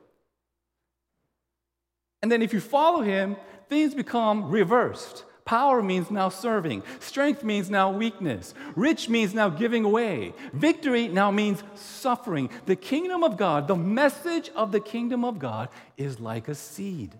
And 2.22 2.30
then 2.30 2.42
if 2.42 2.52
you 2.52 2.60
follow 2.60 3.02
him, 3.02 3.36
things 3.68 3.94
become 3.94 4.50
reversed. 4.50 5.24
Power 5.44 5.82
means 5.82 6.10
now 6.10 6.28
serving. 6.28 6.84
Strength 7.00 7.42
means 7.42 7.68
now 7.68 7.90
weakness. 7.90 8.54
Rich 8.76 9.08
means 9.08 9.34
now 9.34 9.48
giving 9.48 9.84
away. 9.84 10.34
Victory 10.52 11.08
now 11.08 11.32
means 11.32 11.64
suffering. 11.74 12.48
The 12.66 12.76
kingdom 12.76 13.24
of 13.24 13.36
God, 13.36 13.66
the 13.66 13.76
message 13.76 14.50
of 14.54 14.70
the 14.70 14.78
kingdom 14.78 15.24
of 15.24 15.40
God 15.40 15.68
is 15.96 16.20
like 16.20 16.46
a 16.46 16.54
seed. 16.54 17.18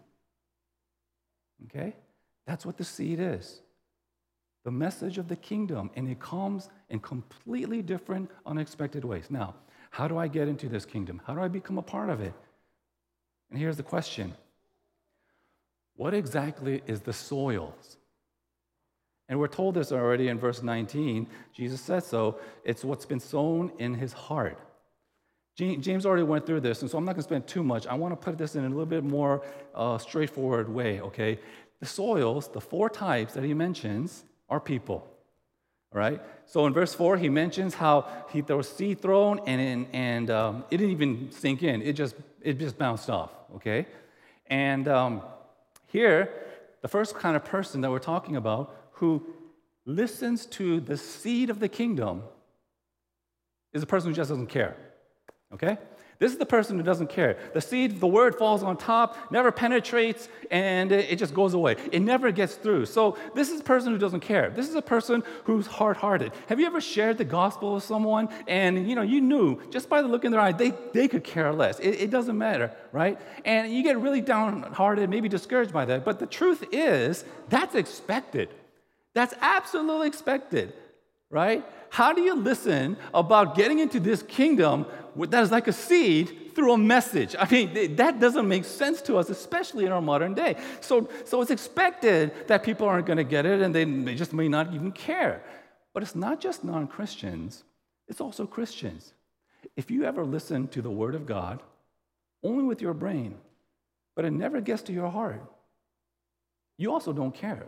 Okay? 1.66 1.96
That's 2.46 2.64
what 2.64 2.76
the 2.76 2.84
seed 2.84 3.18
is. 3.18 3.60
The 4.64 4.70
message 4.70 5.18
of 5.18 5.28
the 5.28 5.36
kingdom, 5.36 5.90
and 5.96 6.08
it 6.08 6.20
comes 6.20 6.70
in 6.88 7.00
completely 7.00 7.82
different, 7.82 8.30
unexpected 8.46 9.04
ways. 9.04 9.26
Now, 9.28 9.54
how 9.90 10.08
do 10.08 10.18
I 10.18 10.28
get 10.28 10.48
into 10.48 10.68
this 10.68 10.84
kingdom? 10.84 11.20
How 11.26 11.34
do 11.34 11.40
I 11.40 11.48
become 11.48 11.78
a 11.78 11.82
part 11.82 12.10
of 12.10 12.20
it? 12.20 12.32
And 13.50 13.58
here's 13.58 13.76
the 13.76 13.82
question 13.82 14.34
What 15.96 16.14
exactly 16.14 16.82
is 16.86 17.00
the 17.00 17.12
soils? 17.12 17.96
And 19.28 19.38
we're 19.38 19.48
told 19.48 19.74
this 19.74 19.92
already 19.92 20.28
in 20.28 20.38
verse 20.38 20.62
19. 20.62 21.26
Jesus 21.54 21.80
says 21.80 22.06
so. 22.06 22.38
It's 22.64 22.84
what's 22.84 23.06
been 23.06 23.20
sown 23.20 23.72
in 23.78 23.94
his 23.94 24.12
heart. 24.12 24.58
James 25.54 26.06
already 26.06 26.22
went 26.22 26.46
through 26.46 26.60
this, 26.60 26.80
and 26.80 26.90
so 26.90 26.96
I'm 26.96 27.04
not 27.04 27.12
going 27.12 27.22
to 27.22 27.28
spend 27.28 27.46
too 27.46 27.62
much. 27.62 27.86
I 27.86 27.94
want 27.94 28.12
to 28.12 28.16
put 28.16 28.38
this 28.38 28.56
in 28.56 28.64
a 28.64 28.68
little 28.68 28.86
bit 28.86 29.04
more 29.04 29.44
uh, 29.74 29.98
straightforward 29.98 30.68
way, 30.68 31.00
okay? 31.02 31.38
The 31.80 31.86
soils, 31.86 32.48
the 32.48 32.60
four 32.60 32.88
types 32.88 33.34
that 33.34 33.44
he 33.44 33.52
mentions, 33.52 34.24
are 34.52 34.60
people. 34.60 35.08
All 35.92 35.98
right? 35.98 36.20
So 36.46 36.66
in 36.66 36.74
verse 36.74 36.94
4, 36.94 37.16
he 37.16 37.28
mentions 37.28 37.74
how 37.74 38.06
he, 38.30 38.42
there 38.42 38.56
was 38.56 38.68
seed 38.68 39.00
thrown 39.00 39.40
and, 39.46 39.86
and 39.92 40.30
um, 40.30 40.64
it 40.70 40.76
didn't 40.76 40.92
even 40.92 41.30
sink 41.30 41.62
in, 41.62 41.80
it 41.80 41.94
just, 41.94 42.14
it 42.42 42.58
just 42.58 42.76
bounced 42.78 43.08
off, 43.08 43.30
okay? 43.56 43.86
And 44.46 44.86
um, 44.88 45.22
here, 45.86 46.30
the 46.82 46.88
first 46.88 47.14
kind 47.14 47.34
of 47.34 47.44
person 47.44 47.80
that 47.80 47.90
we're 47.90 47.98
talking 47.98 48.36
about 48.36 48.76
who 48.92 49.26
listens 49.86 50.44
to 50.46 50.80
the 50.80 50.96
seed 50.96 51.48
of 51.48 51.58
the 51.58 51.68
kingdom 51.68 52.22
is 53.72 53.82
a 53.82 53.86
person 53.86 54.10
who 54.10 54.14
just 54.14 54.28
doesn't 54.28 54.48
care. 54.48 54.76
Okay? 55.54 55.78
This 56.22 56.30
is 56.30 56.38
the 56.38 56.46
person 56.46 56.76
who 56.76 56.84
doesn't 56.84 57.08
care. 57.08 57.36
The 57.52 57.60
seed, 57.60 57.98
the 57.98 58.06
word 58.06 58.36
falls 58.36 58.62
on 58.62 58.76
top, 58.76 59.32
never 59.32 59.50
penetrates, 59.50 60.28
and 60.52 60.92
it 60.92 61.18
just 61.18 61.34
goes 61.34 61.52
away. 61.52 61.74
It 61.90 61.98
never 61.98 62.30
gets 62.30 62.54
through. 62.54 62.86
So, 62.86 63.18
this 63.34 63.50
is 63.50 63.58
a 63.58 63.64
person 63.64 63.90
who 63.90 63.98
doesn't 63.98 64.20
care. 64.20 64.48
This 64.50 64.68
is 64.68 64.76
a 64.76 64.82
person 64.82 65.24
who's 65.42 65.66
hard 65.66 65.96
hearted. 65.96 66.30
Have 66.46 66.60
you 66.60 66.66
ever 66.66 66.80
shared 66.80 67.18
the 67.18 67.24
gospel 67.24 67.74
with 67.74 67.82
someone 67.82 68.28
and 68.46 68.88
you 68.88 68.94
know, 68.94 69.02
you 69.02 69.20
knew 69.20 69.60
just 69.70 69.88
by 69.88 70.00
the 70.00 70.06
look 70.06 70.24
in 70.24 70.30
their 70.30 70.40
eye, 70.40 70.52
they, 70.52 70.72
they 70.92 71.08
could 71.08 71.24
care 71.24 71.52
less. 71.52 71.80
It, 71.80 72.02
it 72.02 72.10
doesn't 72.10 72.38
matter, 72.38 72.70
right? 72.92 73.20
And 73.44 73.72
you 73.74 73.82
get 73.82 73.98
really 73.98 74.20
downhearted, 74.20 75.10
maybe 75.10 75.28
discouraged 75.28 75.72
by 75.72 75.86
that. 75.86 76.04
But 76.04 76.20
the 76.20 76.26
truth 76.26 76.62
is, 76.70 77.24
that's 77.48 77.74
expected. 77.74 78.48
That's 79.12 79.34
absolutely 79.40 80.06
expected, 80.06 80.72
right? 81.32 81.64
How 81.88 82.12
do 82.12 82.20
you 82.20 82.36
listen 82.36 82.96
about 83.12 83.56
getting 83.56 83.80
into 83.80 83.98
this 83.98 84.22
kingdom 84.22 84.86
that 85.16 85.42
is 85.42 85.50
like 85.50 85.66
a 85.66 85.72
seed 85.72 86.52
through 86.54 86.74
a 86.74 86.78
message? 86.78 87.34
I 87.38 87.50
mean, 87.50 87.96
that 87.96 88.20
doesn't 88.20 88.46
make 88.46 88.64
sense 88.64 89.00
to 89.02 89.16
us, 89.16 89.30
especially 89.30 89.86
in 89.86 89.92
our 89.92 90.02
modern 90.02 90.34
day. 90.34 90.56
So, 90.80 91.08
so 91.24 91.40
it's 91.40 91.50
expected 91.50 92.46
that 92.48 92.62
people 92.62 92.86
aren't 92.86 93.06
going 93.06 93.16
to 93.16 93.24
get 93.24 93.46
it 93.46 93.62
and 93.62 93.74
they, 93.74 93.84
they 93.84 94.14
just 94.14 94.32
may 94.32 94.46
not 94.46 94.72
even 94.74 94.92
care. 94.92 95.42
But 95.94 96.02
it's 96.02 96.14
not 96.14 96.40
just 96.40 96.64
non 96.64 96.86
Christians, 96.86 97.64
it's 98.08 98.20
also 98.20 98.46
Christians. 98.46 99.14
If 99.74 99.90
you 99.90 100.04
ever 100.04 100.24
listen 100.24 100.68
to 100.68 100.82
the 100.82 100.90
Word 100.90 101.14
of 101.14 101.24
God 101.24 101.62
only 102.42 102.64
with 102.64 102.82
your 102.82 102.94
brain, 102.94 103.36
but 104.14 104.26
it 104.26 104.32
never 104.32 104.60
gets 104.60 104.82
to 104.82 104.92
your 104.92 105.08
heart, 105.08 105.42
you 106.76 106.92
also 106.92 107.12
don't 107.12 107.34
care 107.34 107.66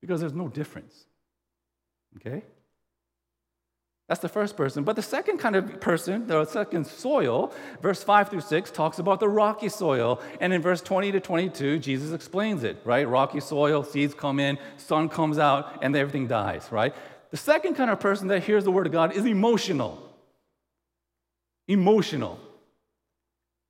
because 0.00 0.20
there's 0.20 0.34
no 0.34 0.48
difference. 0.48 1.06
Okay? 2.16 2.42
That's 4.12 4.20
the 4.20 4.28
first 4.28 4.58
person. 4.58 4.84
But 4.84 4.96
the 4.96 5.02
second 5.02 5.38
kind 5.38 5.56
of 5.56 5.80
person, 5.80 6.26
the 6.26 6.44
second 6.44 6.86
soil, 6.86 7.50
verse 7.80 8.04
5 8.04 8.28
through 8.28 8.42
6 8.42 8.70
talks 8.70 8.98
about 8.98 9.20
the 9.20 9.28
rocky 9.30 9.70
soil. 9.70 10.20
And 10.38 10.52
in 10.52 10.60
verse 10.60 10.82
20 10.82 11.12
to 11.12 11.20
22, 11.20 11.78
Jesus 11.78 12.12
explains 12.12 12.62
it, 12.62 12.76
right? 12.84 13.08
Rocky 13.08 13.40
soil, 13.40 13.82
seeds 13.82 14.12
come 14.12 14.38
in, 14.38 14.58
sun 14.76 15.08
comes 15.08 15.38
out, 15.38 15.78
and 15.82 15.96
everything 15.96 16.26
dies, 16.26 16.68
right? 16.70 16.94
The 17.30 17.38
second 17.38 17.76
kind 17.76 17.90
of 17.90 18.00
person 18.00 18.28
that 18.28 18.42
hears 18.42 18.64
the 18.64 18.70
word 18.70 18.84
of 18.86 18.92
God 18.92 19.16
is 19.16 19.24
emotional. 19.24 20.14
Emotional. 21.66 22.38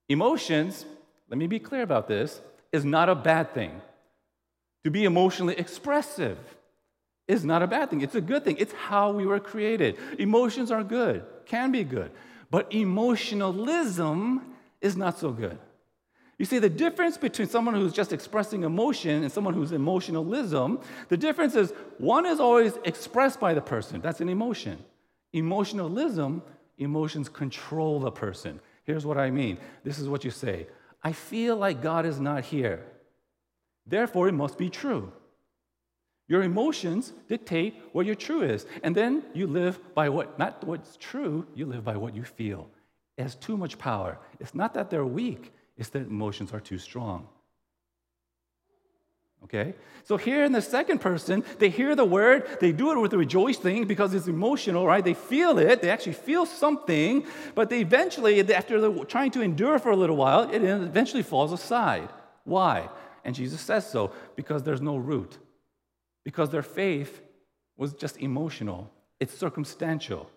Emotions, 0.09 0.85
let 1.29 1.39
me 1.39 1.47
be 1.47 1.61
clear 1.61 1.83
about 1.83 2.09
this, 2.09 2.41
is 2.73 2.85
not 2.85 3.09
a 3.09 3.15
bad 3.15 3.55
thing. 3.55 3.81
To 4.83 4.91
be 4.91 5.05
emotionally 5.05 5.55
expressive 5.57 6.37
is 7.29 7.45
not 7.45 7.63
a 7.63 7.67
bad 7.67 7.91
thing. 7.91 8.01
It's 8.01 8.15
a 8.15 8.21
good 8.21 8.45
thing. 8.45 8.57
It's 8.59 8.73
how 8.73 9.13
we 9.13 9.27
were 9.27 9.41
created. 9.41 9.97
Emotions 10.19 10.71
are 10.71 10.83
good, 10.83 11.25
can 11.47 11.71
be 11.71 11.85
good. 11.85 12.11
But 12.51 12.73
emotionalism 12.73 14.55
is 14.81 14.97
not 14.97 15.19
so 15.19 15.31
good. 15.31 15.59
You 16.39 16.45
see, 16.45 16.59
the 16.59 16.69
difference 16.69 17.17
between 17.17 17.49
someone 17.49 17.75
who's 17.75 17.93
just 17.93 18.13
expressing 18.13 18.65
emotion 18.65 19.23
and 19.23 19.31
someone 19.31 19.55
who's 19.55 19.73
emotionalism, 19.73 20.81
the 21.09 21.17
difference 21.17 21.55
is 21.55 21.73
one 21.99 22.27
is 22.27 22.41
always 22.41 22.75
expressed 22.85 23.39
by 23.39 23.55
the 23.55 23.61
person. 23.61 24.01
That's 24.01 24.21
an 24.21 24.29
emotion. 24.29 24.79
Emotionalism, 25.33 26.43
emotions 26.79 27.29
control 27.29 28.01
the 28.01 28.11
person. 28.11 28.61
Here's 28.85 29.07
what 29.07 29.19
I 29.19 29.31
mean 29.31 29.59
this 29.85 29.99
is 29.99 30.09
what 30.09 30.25
you 30.25 30.31
say 30.31 30.67
I 31.03 31.13
feel 31.13 31.57
like 31.57 31.83
God 31.83 32.07
is 32.07 32.21
not 32.21 32.45
here. 32.45 32.85
Therefore, 33.87 34.29
it 34.29 34.33
must 34.33 34.59
be 34.59 34.69
true. 34.69 35.13
Your 36.33 36.45
emotions 36.45 37.13
dictate 37.29 37.75
what 37.93 38.07
your 38.07 38.15
true 38.15 38.41
is. 38.41 38.65
And 38.83 38.95
then 38.95 39.23
you 39.35 39.47
live 39.47 39.79
by 39.95 40.09
what, 40.09 40.39
not 40.39 40.65
what's 40.65 40.97
true, 40.97 41.47
you 41.55 41.67
live 41.67 41.85
by 41.85 41.99
what 41.99 42.17
you 42.17 42.25
feel. 42.25 42.71
It 43.19 43.25
has 43.25 43.35
too 43.35 43.59
much 43.59 43.77
power. 43.77 44.19
It's 44.41 44.55
not 44.55 44.73
that 44.73 44.89
they're 44.89 45.05
weak, 45.05 45.53
it's 45.77 45.91
that 45.91 46.07
emotions 46.07 46.55
are 46.55 46.59
too 46.59 46.79
strong. 46.79 47.29
Okay? 49.45 49.75
So 50.05 50.17
here 50.17 50.43
in 50.43 50.53
the 50.53 50.63
second 50.63 51.03
person, 51.03 51.45
they 51.59 51.69
hear 51.69 51.95
the 51.95 52.07
word, 52.07 52.49
they 52.61 52.73
do 52.73 52.93
it 52.93 52.99
with 52.99 53.13
a 53.13 53.19
rejoicing 53.19 53.87
because 53.87 54.15
it's 54.15 54.27
emotional, 54.27 54.87
right? 54.87 55.05
They 55.05 55.13
feel 55.13 55.59
it, 55.59 55.83
they 55.83 55.91
actually 55.91 56.15
feel 56.15 56.47
something, 56.47 57.27
but 57.55 57.69
they 57.69 57.81
eventually, 57.81 58.41
after 58.55 59.05
trying 59.05 59.33
to 59.33 59.43
endure 59.43 59.79
for 59.79 59.91
a 59.91 59.97
little 59.97 60.17
while, 60.17 60.51
it 60.51 60.65
eventually 60.65 61.25
falls 61.25 61.53
aside. 61.53 62.09
Why? 62.45 62.89
And 63.23 63.35
Jesus 63.35 63.61
says 63.61 63.87
so 63.87 64.13
because 64.35 64.63
there's 64.63 64.81
no 64.81 64.97
root 64.97 65.37
because 66.25 66.51
their 66.51 66.63
faith 66.63 67.21
was 67.77 67.93
just 67.95 68.19
emotional, 68.19 68.91
it's 69.21 69.37
circumstantial. 69.37 70.29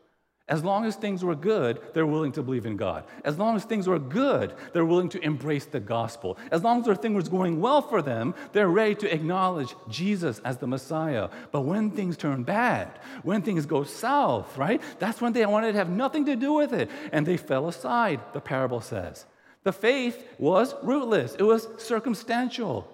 As 0.47 0.63
long 0.63 0.85
as 0.85 0.95
things 0.95 1.23
were 1.23 1.35
good, 1.35 1.79
they're 1.93 2.05
willing 2.05 2.31
to 2.33 2.43
believe 2.43 2.67
in 2.67 2.77
God. 2.77 3.03
As 3.23 3.39
long 3.39 3.55
as 3.55 3.65
things 3.65 3.87
were 3.87 3.97
good, 3.97 4.53
they're 4.73 4.85
willing 4.85 5.09
to 5.09 5.23
embrace 5.23 5.65
the 5.65 5.79
gospel. 5.79 6.37
As 6.51 6.63
long 6.63 6.79
as 6.79 6.85
their 6.85 6.93
thing 6.93 7.15
was 7.15 7.29
going 7.29 7.59
well 7.59 7.81
for 7.81 8.03
them, 8.03 8.35
they're 8.51 8.67
ready 8.67 8.93
to 8.93 9.11
acknowledge 9.11 9.73
Jesus 9.89 10.37
as 10.45 10.57
the 10.57 10.67
Messiah. 10.67 11.29
But 11.51 11.61
when 11.61 11.89
things 11.89 12.15
turn 12.15 12.43
bad, 12.43 12.91
when 13.23 13.41
things 13.41 13.65
go 13.65 13.83
south, 13.83 14.55
right, 14.55 14.79
that's 14.99 15.19
when 15.19 15.33
they 15.33 15.43
wanted 15.47 15.71
to 15.71 15.79
have 15.79 15.89
nothing 15.89 16.25
to 16.25 16.35
do 16.35 16.53
with 16.53 16.73
it. 16.73 16.91
And 17.11 17.25
they 17.25 17.37
fell 17.37 17.67
aside, 17.67 18.19
the 18.33 18.39
parable 18.39 18.81
says. 18.81 19.25
The 19.63 19.73
faith 19.73 20.27
was 20.37 20.75
rootless, 20.83 21.33
it 21.33 21.43
was 21.43 21.67
circumstantial. 21.79 22.87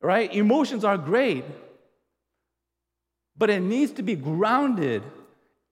right? 0.00 0.32
Emotions 0.34 0.84
are 0.84 0.98
great, 0.98 1.44
but 3.40 3.48
it 3.48 3.60
needs 3.60 3.90
to 3.92 4.02
be 4.02 4.14
grounded, 4.14 5.02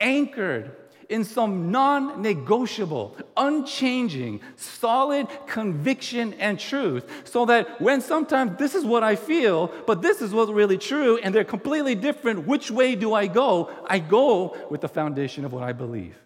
anchored 0.00 0.74
in 1.10 1.22
some 1.22 1.70
non 1.70 2.22
negotiable, 2.22 3.14
unchanging, 3.36 4.40
solid 4.56 5.28
conviction 5.46 6.32
and 6.34 6.58
truth, 6.58 7.04
so 7.24 7.44
that 7.44 7.78
when 7.78 8.00
sometimes 8.00 8.58
this 8.58 8.74
is 8.74 8.86
what 8.86 9.04
I 9.04 9.16
feel, 9.16 9.70
but 9.86 10.00
this 10.00 10.22
is 10.22 10.32
what's 10.32 10.50
really 10.50 10.78
true, 10.78 11.18
and 11.18 11.34
they're 11.34 11.44
completely 11.44 11.94
different, 11.94 12.46
which 12.46 12.70
way 12.70 12.94
do 12.94 13.12
I 13.12 13.26
go? 13.26 13.70
I 13.86 13.98
go 13.98 14.56
with 14.70 14.80
the 14.80 14.88
foundation 14.88 15.44
of 15.44 15.52
what 15.52 15.62
I 15.62 15.74
believe 15.74 16.16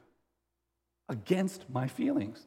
against 1.09 1.69
my 1.69 1.89
feelings. 1.89 2.47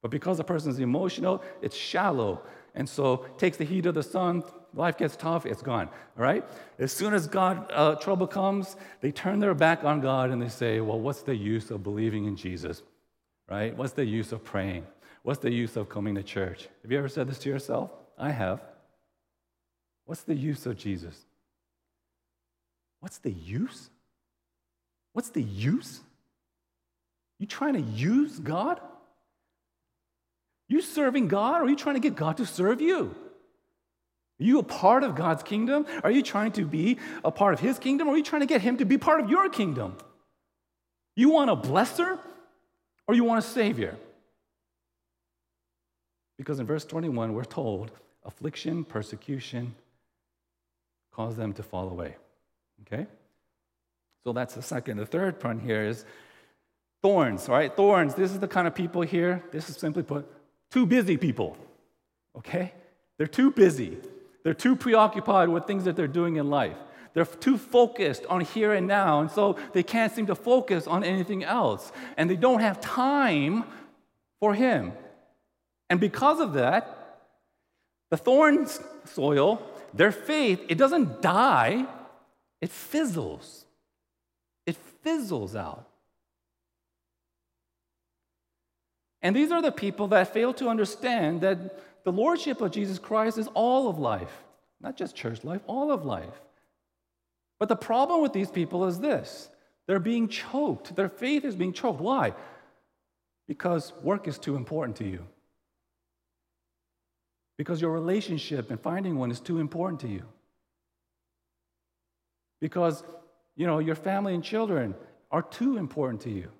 But 0.00 0.10
because 0.10 0.40
a 0.40 0.44
person 0.44 0.70
is 0.70 0.78
emotional, 0.78 1.42
it's 1.60 1.76
shallow. 1.76 2.40
And 2.74 2.88
so 2.88 3.26
takes 3.38 3.56
the 3.56 3.64
heat 3.64 3.86
of 3.86 3.94
the 3.94 4.02
sun, 4.02 4.44
life 4.76 4.96
gets 4.96 5.16
tough, 5.16 5.46
it's 5.46 5.62
gone. 5.62 5.88
All 6.16 6.22
right? 6.22 6.44
As 6.78 6.92
soon 6.92 7.14
as 7.14 7.26
God 7.26 7.70
uh, 7.72 7.96
trouble 7.96 8.26
comes, 8.26 8.76
they 9.00 9.10
turn 9.10 9.40
their 9.40 9.54
back 9.54 9.82
on 9.82 10.00
God 10.00 10.30
and 10.30 10.40
they 10.40 10.48
say, 10.48 10.80
"Well, 10.80 11.00
what's 11.00 11.22
the 11.22 11.34
use 11.34 11.70
of 11.70 11.82
believing 11.82 12.26
in 12.26 12.36
Jesus? 12.36 12.82
Right? 13.48 13.76
What's 13.76 13.94
the 13.94 14.04
use 14.04 14.32
of 14.32 14.44
praying? 14.44 14.86
What's 15.22 15.40
the 15.40 15.52
use 15.52 15.76
of 15.76 15.88
coming 15.88 16.14
to 16.14 16.22
church?" 16.22 16.68
Have 16.82 16.92
you 16.92 16.98
ever 16.98 17.08
said 17.08 17.28
this 17.28 17.38
to 17.40 17.48
yourself? 17.48 17.90
I 18.18 18.30
have. 18.30 18.60
What's 20.04 20.22
the 20.22 20.34
use 20.34 20.66
of 20.66 20.76
Jesus? 20.76 21.24
What's 23.00 23.18
the 23.18 23.32
use? 23.32 23.90
What's 25.12 25.30
the 25.30 25.42
use? 25.42 26.00
You 27.38 27.46
trying 27.46 27.74
to 27.74 27.80
use 27.80 28.38
God? 28.38 28.80
You 30.68 30.80
serving 30.80 31.28
God, 31.28 31.60
or 31.60 31.64
are 31.64 31.68
you 31.68 31.76
trying 31.76 31.94
to 31.94 32.00
get 32.00 32.16
God 32.16 32.38
to 32.38 32.46
serve 32.46 32.80
you? 32.80 33.14
Are 34.40 34.44
you 34.44 34.58
a 34.58 34.62
part 34.62 35.02
of 35.02 35.14
God's 35.14 35.42
kingdom? 35.42 35.86
Are 36.04 36.10
you 36.10 36.22
trying 36.22 36.52
to 36.52 36.66
be 36.66 36.98
a 37.24 37.30
part 37.30 37.54
of 37.54 37.60
His 37.60 37.78
kingdom, 37.78 38.08
or 38.08 38.14
are 38.14 38.16
you 38.16 38.24
trying 38.24 38.42
to 38.42 38.46
get 38.46 38.60
Him 38.60 38.76
to 38.78 38.84
be 38.84 38.98
part 38.98 39.20
of 39.20 39.30
your 39.30 39.48
kingdom? 39.48 39.96
You 41.14 41.30
want 41.30 41.50
a 41.50 41.56
blesser, 41.56 42.18
or 43.08 43.14
you 43.14 43.24
want 43.24 43.44
a 43.44 43.48
savior? 43.48 43.96
Because 46.36 46.60
in 46.60 46.66
verse 46.66 46.84
21, 46.84 47.32
we're 47.32 47.44
told 47.44 47.92
affliction, 48.24 48.84
persecution 48.84 49.74
cause 51.12 51.36
them 51.36 51.54
to 51.54 51.62
fall 51.62 51.88
away. 51.88 52.16
Okay? 52.82 53.06
So 54.24 54.34
that's 54.34 54.54
the 54.54 54.62
second. 54.62 54.98
The 54.98 55.06
third 55.06 55.40
point 55.40 55.62
here 55.62 55.84
is 55.84 56.04
thorns, 57.00 57.48
right? 57.48 57.74
Thorns. 57.74 58.14
This 58.14 58.32
is 58.32 58.40
the 58.40 58.48
kind 58.48 58.66
of 58.66 58.74
people 58.74 59.00
here. 59.00 59.42
This 59.50 59.70
is 59.70 59.76
simply 59.76 60.02
put 60.02 60.30
too 60.70 60.84
busy 60.84 61.16
people, 61.16 61.56
okay? 62.36 62.74
They're 63.16 63.26
too 63.26 63.50
busy. 63.50 63.96
They're 64.46 64.54
too 64.54 64.76
preoccupied 64.76 65.48
with 65.48 65.64
things 65.64 65.86
that 65.86 65.96
they're 65.96 66.06
doing 66.06 66.36
in 66.36 66.50
life. 66.50 66.76
They're 67.14 67.24
too 67.24 67.58
focused 67.58 68.24
on 68.26 68.42
here 68.42 68.74
and 68.74 68.86
now, 68.86 69.18
and 69.18 69.28
so 69.28 69.56
they 69.72 69.82
can't 69.82 70.12
seem 70.12 70.26
to 70.26 70.36
focus 70.36 70.86
on 70.86 71.02
anything 71.02 71.42
else. 71.42 71.90
And 72.16 72.30
they 72.30 72.36
don't 72.36 72.60
have 72.60 72.80
time 72.80 73.64
for 74.38 74.54
Him. 74.54 74.92
And 75.90 75.98
because 75.98 76.38
of 76.38 76.52
that, 76.52 77.24
the 78.10 78.16
thorn 78.16 78.68
soil, 79.04 79.60
their 79.92 80.12
faith, 80.12 80.64
it 80.68 80.78
doesn't 80.78 81.22
die, 81.22 81.84
it 82.60 82.70
fizzles. 82.70 83.64
It 84.64 84.76
fizzles 85.02 85.56
out. 85.56 85.88
And 89.22 89.34
these 89.34 89.50
are 89.50 89.60
the 89.60 89.72
people 89.72 90.06
that 90.06 90.32
fail 90.32 90.54
to 90.54 90.68
understand 90.68 91.40
that 91.40 91.58
the 92.06 92.12
lordship 92.12 92.60
of 92.60 92.70
Jesus 92.70 93.00
Christ 93.00 93.36
is 93.36 93.48
all 93.48 93.88
of 93.88 93.98
life, 93.98 94.30
not 94.80 94.96
just 94.96 95.16
church 95.16 95.42
life, 95.42 95.60
all 95.66 95.90
of 95.90 96.04
life. 96.04 96.40
But 97.58 97.68
the 97.68 97.74
problem 97.74 98.22
with 98.22 98.32
these 98.32 98.48
people 98.48 98.86
is 98.86 99.00
this 99.00 99.50
they're 99.88 99.98
being 99.98 100.28
choked. 100.28 100.94
Their 100.94 101.08
faith 101.08 101.44
is 101.44 101.56
being 101.56 101.72
choked. 101.72 102.00
Why? 102.00 102.32
Because 103.48 103.92
work 104.04 104.28
is 104.28 104.38
too 104.38 104.54
important 104.54 104.98
to 104.98 105.04
you. 105.04 105.26
Because 107.58 107.80
your 107.80 107.90
relationship 107.90 108.70
and 108.70 108.80
finding 108.80 109.18
one 109.18 109.32
is 109.32 109.40
too 109.40 109.58
important 109.58 110.00
to 110.02 110.08
you. 110.08 110.22
Because, 112.60 113.02
you 113.56 113.66
know, 113.66 113.80
your 113.80 113.96
family 113.96 114.32
and 114.32 114.44
children 114.44 114.94
are 115.32 115.42
too 115.42 115.76
important 115.76 116.20
to 116.22 116.30
you. 116.30 116.52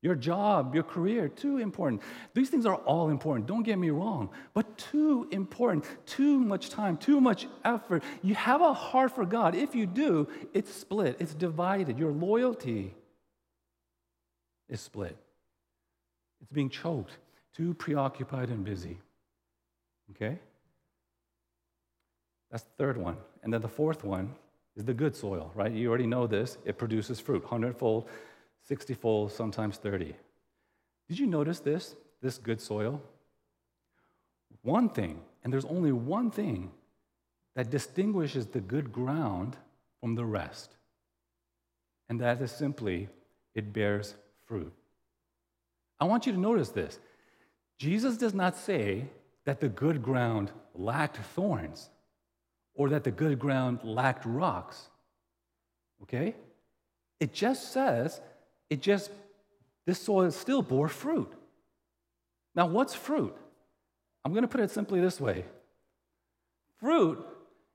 Your 0.00 0.14
job, 0.14 0.74
your 0.74 0.84
career, 0.84 1.28
too 1.28 1.58
important. 1.58 2.02
These 2.32 2.50
things 2.50 2.66
are 2.66 2.76
all 2.76 3.10
important, 3.10 3.46
don't 3.46 3.64
get 3.64 3.78
me 3.78 3.90
wrong, 3.90 4.30
but 4.54 4.78
too 4.78 5.26
important, 5.32 5.86
too 6.06 6.38
much 6.38 6.70
time, 6.70 6.96
too 6.96 7.20
much 7.20 7.48
effort. 7.64 8.04
You 8.22 8.34
have 8.36 8.60
a 8.60 8.72
heart 8.72 9.12
for 9.12 9.24
God. 9.24 9.56
If 9.56 9.74
you 9.74 9.86
do, 9.86 10.28
it's 10.54 10.72
split, 10.72 11.16
it's 11.18 11.34
divided. 11.34 11.98
Your 11.98 12.12
loyalty 12.12 12.94
is 14.68 14.80
split, 14.80 15.16
it's 16.40 16.52
being 16.52 16.70
choked, 16.70 17.18
too 17.52 17.74
preoccupied 17.74 18.50
and 18.50 18.64
busy. 18.64 18.98
Okay? 20.12 20.38
That's 22.52 22.62
the 22.62 22.70
third 22.78 22.96
one. 22.96 23.16
And 23.42 23.52
then 23.52 23.62
the 23.62 23.68
fourth 23.68 24.04
one 24.04 24.34
is 24.76 24.84
the 24.84 24.94
good 24.94 25.16
soil, 25.16 25.50
right? 25.56 25.72
You 25.72 25.88
already 25.88 26.06
know 26.06 26.28
this. 26.28 26.56
It 26.64 26.78
produces 26.78 27.18
fruit, 27.18 27.44
hundredfold 27.44 28.08
60 28.68 28.94
fold, 28.94 29.32
sometimes 29.32 29.78
30. 29.78 30.14
Did 31.08 31.18
you 31.18 31.26
notice 31.26 31.60
this, 31.60 31.96
this 32.20 32.36
good 32.36 32.60
soil? 32.60 33.02
One 34.60 34.90
thing, 34.90 35.20
and 35.42 35.50
there's 35.50 35.64
only 35.64 35.92
one 35.92 36.30
thing 36.30 36.70
that 37.56 37.70
distinguishes 37.70 38.46
the 38.46 38.60
good 38.60 38.92
ground 38.92 39.56
from 40.00 40.14
the 40.14 40.24
rest, 40.24 40.76
and 42.10 42.20
that 42.20 42.42
is 42.42 42.52
simply 42.52 43.08
it 43.54 43.72
bears 43.72 44.14
fruit. 44.46 44.72
I 45.98 46.04
want 46.04 46.26
you 46.26 46.32
to 46.32 46.38
notice 46.38 46.68
this. 46.68 46.98
Jesus 47.78 48.18
does 48.18 48.34
not 48.34 48.54
say 48.54 49.06
that 49.46 49.60
the 49.60 49.68
good 49.68 50.02
ground 50.02 50.52
lacked 50.74 51.16
thorns 51.16 51.88
or 52.74 52.90
that 52.90 53.04
the 53.04 53.10
good 53.10 53.38
ground 53.38 53.80
lacked 53.82 54.26
rocks. 54.26 54.88
Okay? 56.02 56.36
It 57.18 57.32
just 57.32 57.72
says 57.72 58.20
it 58.70 58.80
just, 58.80 59.10
this 59.86 60.00
soil 60.00 60.30
still 60.30 60.62
bore 60.62 60.88
fruit. 60.88 61.32
Now, 62.54 62.66
what's 62.66 62.94
fruit? 62.94 63.36
I'm 64.24 64.32
going 64.32 64.42
to 64.42 64.48
put 64.48 64.60
it 64.60 64.70
simply 64.70 65.00
this 65.00 65.20
way 65.20 65.44
fruit 66.80 67.24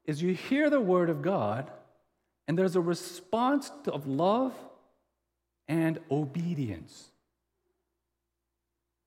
is 0.05 0.21
you 0.21 0.33
hear 0.33 0.69
the 0.69 0.79
word 0.81 1.09
of 1.09 1.21
God, 1.21 1.71
and 2.47 2.57
there's 2.57 2.75
a 2.75 2.81
response 2.81 3.71
of 3.87 4.07
love 4.07 4.53
and 5.67 5.99
obedience. 6.11 7.09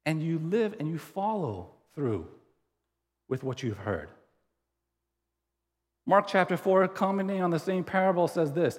And 0.04 0.22
you 0.22 0.38
live 0.38 0.76
and 0.78 0.88
you 0.88 0.98
follow 0.98 1.70
through 1.94 2.28
with 3.28 3.42
what 3.42 3.62
you've 3.62 3.78
heard. 3.78 4.08
Mark 6.06 6.28
chapter 6.28 6.56
4, 6.56 6.88
commenting 6.88 7.42
on 7.42 7.50
the 7.50 7.58
same 7.58 7.82
parable, 7.82 8.28
says 8.28 8.52
this 8.52 8.78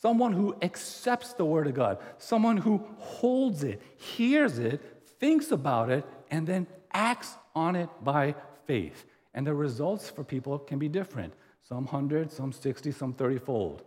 someone 0.00 0.32
who 0.32 0.56
accepts 0.62 1.32
the 1.34 1.44
Word 1.44 1.66
of 1.66 1.74
God, 1.74 1.98
someone 2.18 2.56
who 2.56 2.86
holds 2.98 3.62
it, 3.62 3.82
hears 3.96 4.58
it, 4.58 4.80
thinks 5.18 5.50
about 5.50 5.90
it, 5.90 6.04
and 6.30 6.46
then 6.46 6.66
acts 6.92 7.34
on 7.54 7.76
it 7.76 7.88
by 8.02 8.34
faith. 8.66 9.06
And 9.34 9.46
the 9.46 9.54
results 9.54 10.10
for 10.10 10.24
people 10.24 10.58
can 10.58 10.78
be 10.78 10.88
different 10.88 11.34
some 11.62 11.84
100, 11.84 12.32
some 12.32 12.50
60, 12.50 12.90
some 12.90 13.12
30 13.12 13.38
fold. 13.38 13.84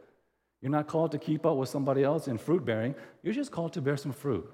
You're 0.62 0.72
not 0.72 0.88
called 0.88 1.12
to 1.12 1.18
keep 1.18 1.46
up 1.46 1.58
with 1.58 1.68
somebody 1.68 2.04
else 2.04 2.30
in 2.30 2.38
fruit 2.38 2.64
bearing, 2.64 2.96
you're 3.22 3.34
just 3.34 3.52
called 3.52 3.74
to 3.74 3.82
bear 3.82 3.98
some 3.98 4.14
fruit. 4.14 4.50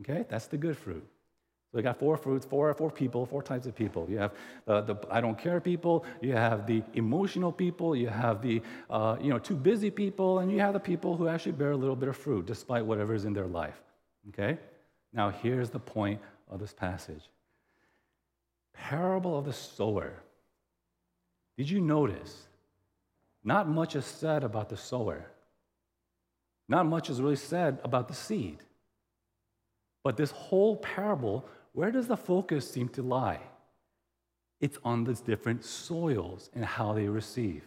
Okay? 0.00 0.24
That's 0.28 0.46
the 0.46 0.56
good 0.56 0.78
fruit. 0.78 1.06
So 1.70 1.76
we 1.76 1.82
got 1.82 1.98
four 1.98 2.16
fruits, 2.16 2.46
four, 2.46 2.72
four 2.72 2.90
people, 2.90 3.26
four 3.26 3.42
types 3.42 3.66
of 3.66 3.74
people. 3.74 4.06
You 4.08 4.18
have 4.18 4.32
uh, 4.66 4.80
the 4.80 4.96
I 5.10 5.20
don't 5.20 5.38
care 5.38 5.60
people, 5.60 6.06
you 6.22 6.32
have 6.32 6.66
the 6.66 6.82
emotional 6.94 7.52
people, 7.52 7.94
you 7.94 8.08
have 8.08 8.40
the 8.40 8.62
uh, 8.88 9.16
you 9.20 9.28
know 9.28 9.38
too 9.38 9.54
busy 9.54 9.90
people, 9.90 10.38
and 10.38 10.50
you 10.50 10.60
have 10.60 10.72
the 10.72 10.80
people 10.80 11.14
who 11.14 11.28
actually 11.28 11.52
bear 11.52 11.72
a 11.72 11.76
little 11.76 11.96
bit 11.96 12.08
of 12.08 12.16
fruit 12.16 12.46
despite 12.46 12.86
whatever 12.86 13.14
is 13.14 13.26
in 13.26 13.34
their 13.34 13.46
life. 13.46 13.78
Okay? 14.30 14.58
Now 15.12 15.28
here's 15.28 15.68
the 15.68 15.78
point 15.78 16.20
of 16.50 16.58
this 16.58 16.72
passage. 16.72 17.28
Parable 18.72 19.36
of 19.36 19.44
the 19.44 19.52
sower. 19.52 20.22
Did 21.58 21.68
you 21.68 21.80
notice? 21.82 22.46
Not 23.44 23.68
much 23.68 23.94
is 23.94 24.06
said 24.06 24.42
about 24.42 24.70
the 24.70 24.76
sower. 24.76 25.26
Not 26.66 26.86
much 26.86 27.10
is 27.10 27.20
really 27.20 27.36
said 27.36 27.78
about 27.82 28.08
the 28.08 28.14
seed. 28.14 28.58
But 30.02 30.16
this 30.16 30.30
whole 30.30 30.76
parable 30.76 31.44
where 31.78 31.92
does 31.92 32.08
the 32.08 32.16
focus 32.16 32.68
seem 32.68 32.88
to 32.88 33.02
lie? 33.02 33.38
It's 34.60 34.78
on 34.82 35.04
these 35.04 35.20
different 35.20 35.64
soils 35.64 36.50
and 36.52 36.64
how 36.64 36.92
they 36.92 37.06
receive. 37.06 37.62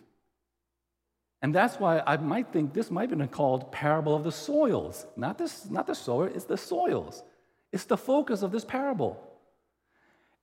And 1.41 1.55
that's 1.55 1.79
why 1.79 2.03
I 2.05 2.17
might 2.17 2.51
think 2.51 2.73
this 2.73 2.91
might 2.91 3.09
have 3.09 3.19
been 3.19 3.27
called 3.29 3.71
parable 3.71 4.13
of 4.13 4.25
the 4.25 4.31
soils. 4.33 5.05
Not, 5.15 5.37
this, 5.37 5.69
not 5.69 5.87
the 5.87 5.95
sower, 5.95 6.27
it's 6.27 6.43
the 6.43 6.57
soils. 6.57 7.23
It's 7.71 7.85
the 7.85 7.95
focus 7.95 8.41
of 8.41 8.51
this 8.51 8.65
parable. 8.65 9.17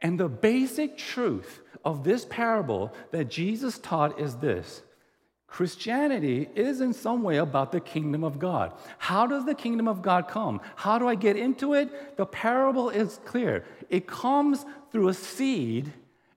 And 0.01 0.19
the 0.19 0.31
basic 0.31 0.97
truth 0.97 1.61
of 1.85 2.05
this 2.05 2.25
parable 2.25 2.95
that 3.11 3.29
Jesus 3.29 3.79
taught 3.79 4.19
is 4.19 4.37
this 4.37 4.81
Christianity 5.49 6.49
is 6.55 6.81
in 6.81 6.93
some 6.93 7.23
way 7.23 7.39
about 7.39 7.73
the 7.73 7.81
kingdom 7.81 8.23
of 8.23 8.39
God. 8.39 8.73
How 8.99 9.27
does 9.27 9.47
the 9.47 9.55
kingdom 9.55 9.89
of 9.89 10.03
God 10.03 10.29
come? 10.29 10.61
How 10.77 10.99
do 10.99 11.09
I 11.09 11.15
get 11.15 11.37
into 11.37 11.73
it? 11.75 12.17
The 12.17 12.27
parable 12.27 12.91
is 12.91 13.19
clear. 13.25 13.65
It 13.89 14.07
comes 14.07 14.65
through 14.93 15.09
a 15.09 15.15
seed 15.15 15.93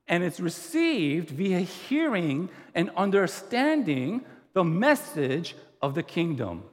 and 0.07 0.23
it's 0.23 0.39
received 0.39 1.29
via 1.29 1.59
hearing 1.59 2.49
and 2.73 2.89
understanding 2.95 4.25
the 4.53 4.63
message 4.63 5.55
of 5.81 5.93
the 5.93 6.03
kingdom. 6.03 6.63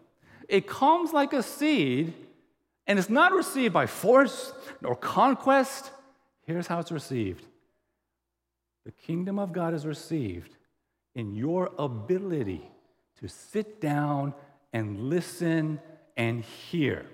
It 0.48 0.66
comes 0.66 1.12
like 1.12 1.33
a 1.33 1.42
seed 1.42 2.14
and 2.87 2.98
it's 2.98 3.11
not 3.11 3.33
received 3.33 3.74
by 3.74 3.87
force 3.87 4.53
nor 4.81 4.94
conquest. 4.94 5.90
Here's 6.46 6.68
how 6.68 6.79
it's 6.79 6.92
received 6.92 7.44
the 8.85 8.92
kingdom 8.92 9.38
of 9.38 9.53
God 9.53 9.74
is 9.74 9.85
received 9.85 10.55
in 11.14 11.35
your 11.35 11.71
ability 11.79 12.62
to 13.21 13.29
sit 13.29 13.81
down 13.81 14.35
and 14.73 15.09
listen 15.11 15.81
and 16.16 16.44
hear. 16.44 17.07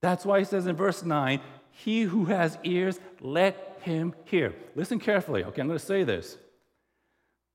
That's 0.00 0.24
why 0.24 0.38
he 0.38 0.44
says 0.44 0.66
in 0.66 0.76
verse 0.76 1.02
9, 1.02 1.40
He 1.70 2.02
who 2.02 2.26
has 2.26 2.58
ears, 2.62 3.00
let 3.20 3.78
him 3.82 4.14
hear. 4.24 4.54
Listen 4.74 4.98
carefully. 4.98 5.44
Okay, 5.44 5.60
I'm 5.60 5.66
going 5.66 5.78
to 5.78 5.84
say 5.84 6.04
this. 6.04 6.36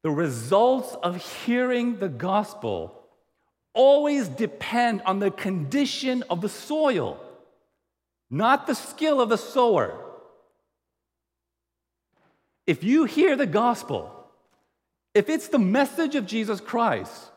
The 0.04 0.12
results 0.12 0.96
of 1.02 1.16
hearing 1.46 1.98
the 1.98 2.10
gospel 2.10 3.00
always 3.74 4.28
depend 4.28 5.02
on 5.04 5.20
the 5.20 5.32
condition 5.32 6.24
of 6.30 6.42
the 6.42 6.50
soil, 6.50 7.20
not 8.30 8.68
the 8.68 8.76
skill 8.76 9.22
of 9.22 9.30
the 9.30 9.38
sower. 9.38 10.00
If 12.66 12.84
you 12.84 13.06
hear 13.06 13.36
the 13.36 13.46
gospel, 13.46 14.12
if 15.14 15.30
it's 15.30 15.50
the 15.50 15.60
message 15.60 16.16
of 16.16 16.26
Jesus 16.26 16.60
Christ, 16.60 17.32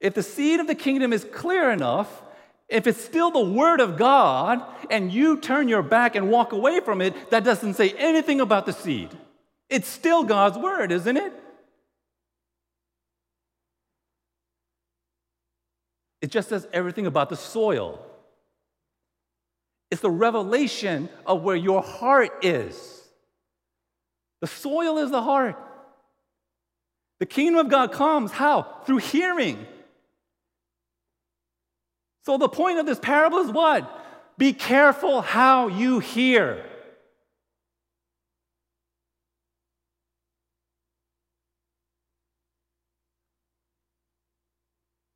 if 0.00 0.14
the 0.14 0.22
seed 0.22 0.60
of 0.60 0.66
the 0.66 0.74
kingdom 0.74 1.12
is 1.12 1.24
clear 1.24 1.70
enough, 1.70 2.22
if 2.68 2.86
it's 2.86 3.02
still 3.02 3.30
the 3.30 3.40
word 3.40 3.80
of 3.80 3.96
God 3.96 4.64
and 4.90 5.12
you 5.12 5.38
turn 5.38 5.68
your 5.68 5.82
back 5.82 6.16
and 6.16 6.30
walk 6.30 6.52
away 6.52 6.80
from 6.80 7.00
it, 7.00 7.30
that 7.30 7.44
doesn't 7.44 7.74
say 7.74 7.90
anything 7.90 8.40
about 8.40 8.66
the 8.66 8.72
seed. 8.72 9.10
It's 9.68 9.88
still 9.88 10.24
God's 10.24 10.58
word, 10.58 10.90
isn't 10.90 11.16
it? 11.16 11.32
It 16.20 16.30
just 16.30 16.48
says 16.48 16.66
everything 16.72 17.06
about 17.06 17.30
the 17.30 17.36
soil. 17.36 18.04
It's 19.90 20.00
the 20.00 20.10
revelation 20.10 21.08
of 21.26 21.42
where 21.42 21.56
your 21.56 21.82
heart 21.82 22.44
is. 22.44 23.01
The 24.42 24.48
soil 24.48 24.98
is 24.98 25.12
the 25.12 25.22
heart. 25.22 25.56
The 27.20 27.26
kingdom 27.26 27.64
of 27.64 27.70
God 27.70 27.92
comes 27.92 28.32
how? 28.32 28.80
Through 28.84 28.98
hearing. 28.98 29.66
So 32.26 32.36
the 32.38 32.48
point 32.48 32.80
of 32.80 32.84
this 32.84 32.98
parable 32.98 33.38
is 33.38 33.52
what? 33.52 33.88
Be 34.36 34.52
careful 34.52 35.22
how 35.22 35.68
you 35.68 36.00
hear. 36.00 36.64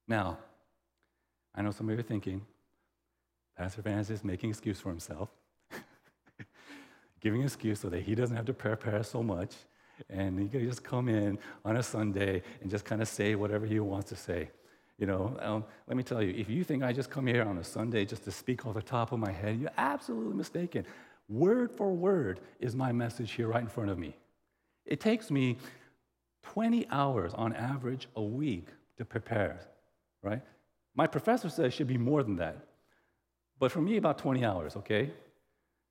Now, 0.06 0.38
I 1.52 1.62
know 1.62 1.72
some 1.72 1.88
of 1.88 1.94
you 1.94 1.98
are 1.98 2.02
thinking, 2.04 2.42
Pastor 3.58 3.82
Vance 3.82 4.08
is 4.08 4.22
making 4.22 4.50
excuse 4.50 4.78
for 4.78 4.90
himself, 4.90 5.30
giving 7.20 7.40
an 7.40 7.46
excuse 7.46 7.80
so 7.80 7.88
that 7.88 8.02
he 8.02 8.14
doesn't 8.14 8.36
have 8.36 8.46
to 8.46 8.54
prepare 8.54 9.02
so 9.02 9.22
much, 9.22 9.54
and 10.10 10.38
he 10.38 10.48
can 10.48 10.66
just 10.66 10.84
come 10.84 11.08
in 11.08 11.38
on 11.64 11.76
a 11.76 11.82
Sunday 11.82 12.42
and 12.60 12.70
just 12.70 12.84
kind 12.84 13.00
of 13.00 13.08
say 13.08 13.34
whatever 13.34 13.66
he 13.66 13.80
wants 13.80 14.08
to 14.10 14.16
say. 14.16 14.50
You 14.98 15.06
know, 15.06 15.36
um, 15.40 15.64
let 15.86 15.96
me 15.96 16.02
tell 16.02 16.22
you, 16.22 16.32
if 16.36 16.48
you 16.48 16.64
think 16.64 16.82
I 16.82 16.92
just 16.92 17.10
come 17.10 17.26
here 17.26 17.42
on 17.42 17.58
a 17.58 17.64
Sunday 17.64 18.04
just 18.04 18.24
to 18.24 18.30
speak 18.30 18.66
off 18.66 18.74
the 18.74 18.82
top 18.82 19.12
of 19.12 19.18
my 19.18 19.30
head, 19.30 19.60
you're 19.60 19.70
absolutely 19.76 20.34
mistaken. 20.34 20.86
Word 21.28 21.70
for 21.70 21.92
word 21.92 22.40
is 22.60 22.74
my 22.74 22.92
message 22.92 23.32
here 23.32 23.48
right 23.48 23.62
in 23.62 23.68
front 23.68 23.90
of 23.90 23.98
me. 23.98 24.16
It 24.86 25.00
takes 25.00 25.30
me 25.30 25.58
20 26.44 26.86
hours 26.90 27.34
on 27.34 27.52
average 27.54 28.08
a 28.16 28.22
week 28.22 28.68
to 28.96 29.04
prepare, 29.04 29.60
right? 30.22 30.42
My 30.94 31.06
professor 31.06 31.50
says 31.50 31.66
it 31.66 31.72
should 31.72 31.88
be 31.88 31.98
more 31.98 32.22
than 32.22 32.36
that. 32.36 32.56
But 33.58 33.72
for 33.72 33.80
me, 33.80 33.96
about 33.96 34.18
20 34.18 34.44
hours, 34.44 34.76
okay? 34.76 35.10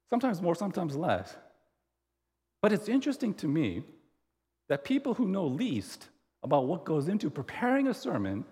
Sometimes 0.09 0.41
more, 0.41 0.55
sometimes 0.55 0.95
less. 0.95 1.35
But 2.61 2.73
it's 2.73 2.89
interesting 2.89 3.33
to 3.35 3.47
me 3.47 3.83
that 4.69 4.83
people 4.83 5.13
who 5.13 5.27
know 5.27 5.45
least 5.45 6.09
about 6.43 6.65
what 6.65 6.85
goes 6.85 7.07
into 7.07 7.29
preparing 7.29 7.87
a 7.87 7.93
sermon 7.93 8.45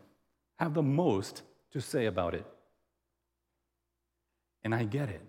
have 0.60 0.74
the 0.74 0.84
most 0.84 1.42
to 1.72 1.82
say 1.82 2.06
about 2.06 2.34
it. 2.34 2.46
And 4.64 4.74
I 4.74 4.84
get 4.84 5.10
it. 5.10 5.22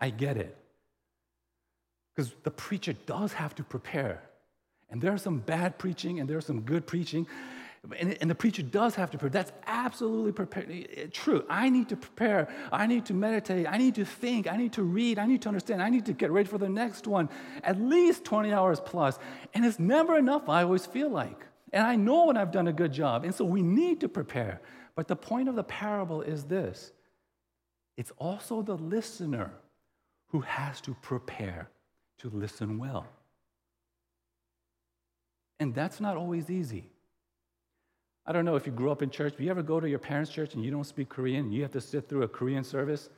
I 0.00 0.10
get 0.10 0.36
it. 0.36 0.56
Because 2.14 2.32
the 2.42 2.50
preacher 2.50 2.92
does 2.92 3.32
have 3.32 3.54
to 3.56 3.64
prepare. 3.64 4.22
And 4.90 5.00
there's 5.00 5.22
some 5.22 5.38
bad 5.38 5.78
preaching 5.78 6.20
and 6.20 6.28
there's 6.28 6.46
some 6.46 6.60
good 6.60 6.86
preaching. 6.86 7.26
And, 7.98 8.16
and, 8.20 8.30
the 8.30 8.34
preacher 8.34 8.62
does 8.62 8.94
have 8.94 9.10
to 9.10 9.18
prepare. 9.18 9.42
That's 9.42 9.52
absolutely 9.66 10.32
prepare, 10.32 10.64
eh, 10.70 11.06
true. 11.12 11.44
I 11.50 11.68
need 11.68 11.90
to 11.90 11.96
prepare. 11.96 12.48
I 12.72 12.86
need 12.86 13.04
to 13.06 13.14
meditate. 13.14 13.66
I 13.68 13.76
need 13.76 13.94
to 13.96 14.06
think. 14.06 14.50
I 14.50 14.56
need 14.56 14.72
to 14.74 14.82
read. 14.82 15.18
I 15.18 15.26
need 15.26 15.42
to 15.42 15.48
understand. 15.48 15.82
I 15.82 15.90
need 15.90 16.06
to 16.06 16.14
get 16.14 16.30
ready 16.30 16.48
for 16.48 16.56
the 16.56 16.68
next 16.68 17.06
one. 17.06 17.28
At 17.62 17.78
least 17.78 18.24
20 18.24 18.52
hours 18.54 18.80
plus. 18.80 19.18
And 19.52 19.66
it's 19.66 19.78
never 19.78 20.16
enough, 20.16 20.48
I 20.48 20.62
always 20.62 20.86
feel 20.86 21.10
like. 21.10 21.46
And 21.74 21.86
I 21.86 21.96
know 21.96 22.26
when 22.26 22.38
I've 22.38 22.52
done 22.52 22.68
a 22.68 22.72
good 22.72 22.92
job. 22.92 23.24
And 23.24 23.34
so 23.34 23.44
we 23.44 23.60
need 23.60 24.00
to 24.00 24.08
prepare. 24.08 24.62
But 24.94 25.08
the 25.08 25.16
point 25.16 25.48
of 25.48 25.54
the 25.54 25.64
parable 25.64 26.22
is 26.22 26.44
this 26.44 26.92
it's 27.96 28.12
also 28.18 28.62
the 28.62 28.76
listener 28.76 29.52
who 30.28 30.40
has 30.40 30.80
to 30.82 30.94
prepare 31.02 31.68
to 32.18 32.30
listen 32.30 32.78
well. 32.78 33.06
And 35.60 35.74
that's 35.74 36.00
not 36.00 36.16
always 36.16 36.50
easy. 36.50 36.90
I 38.26 38.32
don't 38.32 38.44
know 38.44 38.56
if 38.56 38.66
you 38.66 38.72
grew 38.72 38.90
up 38.90 39.02
in 39.02 39.10
church, 39.10 39.34
but 39.36 39.44
you 39.44 39.50
ever 39.50 39.62
go 39.62 39.80
to 39.80 39.88
your 39.88 39.98
parents' 39.98 40.30
church 40.30 40.54
and 40.54 40.64
you 40.64 40.70
don't 40.70 40.84
speak 40.84 41.08
Korean, 41.10 41.52
you 41.52 41.62
have 41.62 41.72
to 41.72 41.80
sit 41.80 42.08
through 42.08 42.22
a 42.22 42.28
Korean 42.28 42.64
service, 42.64 43.10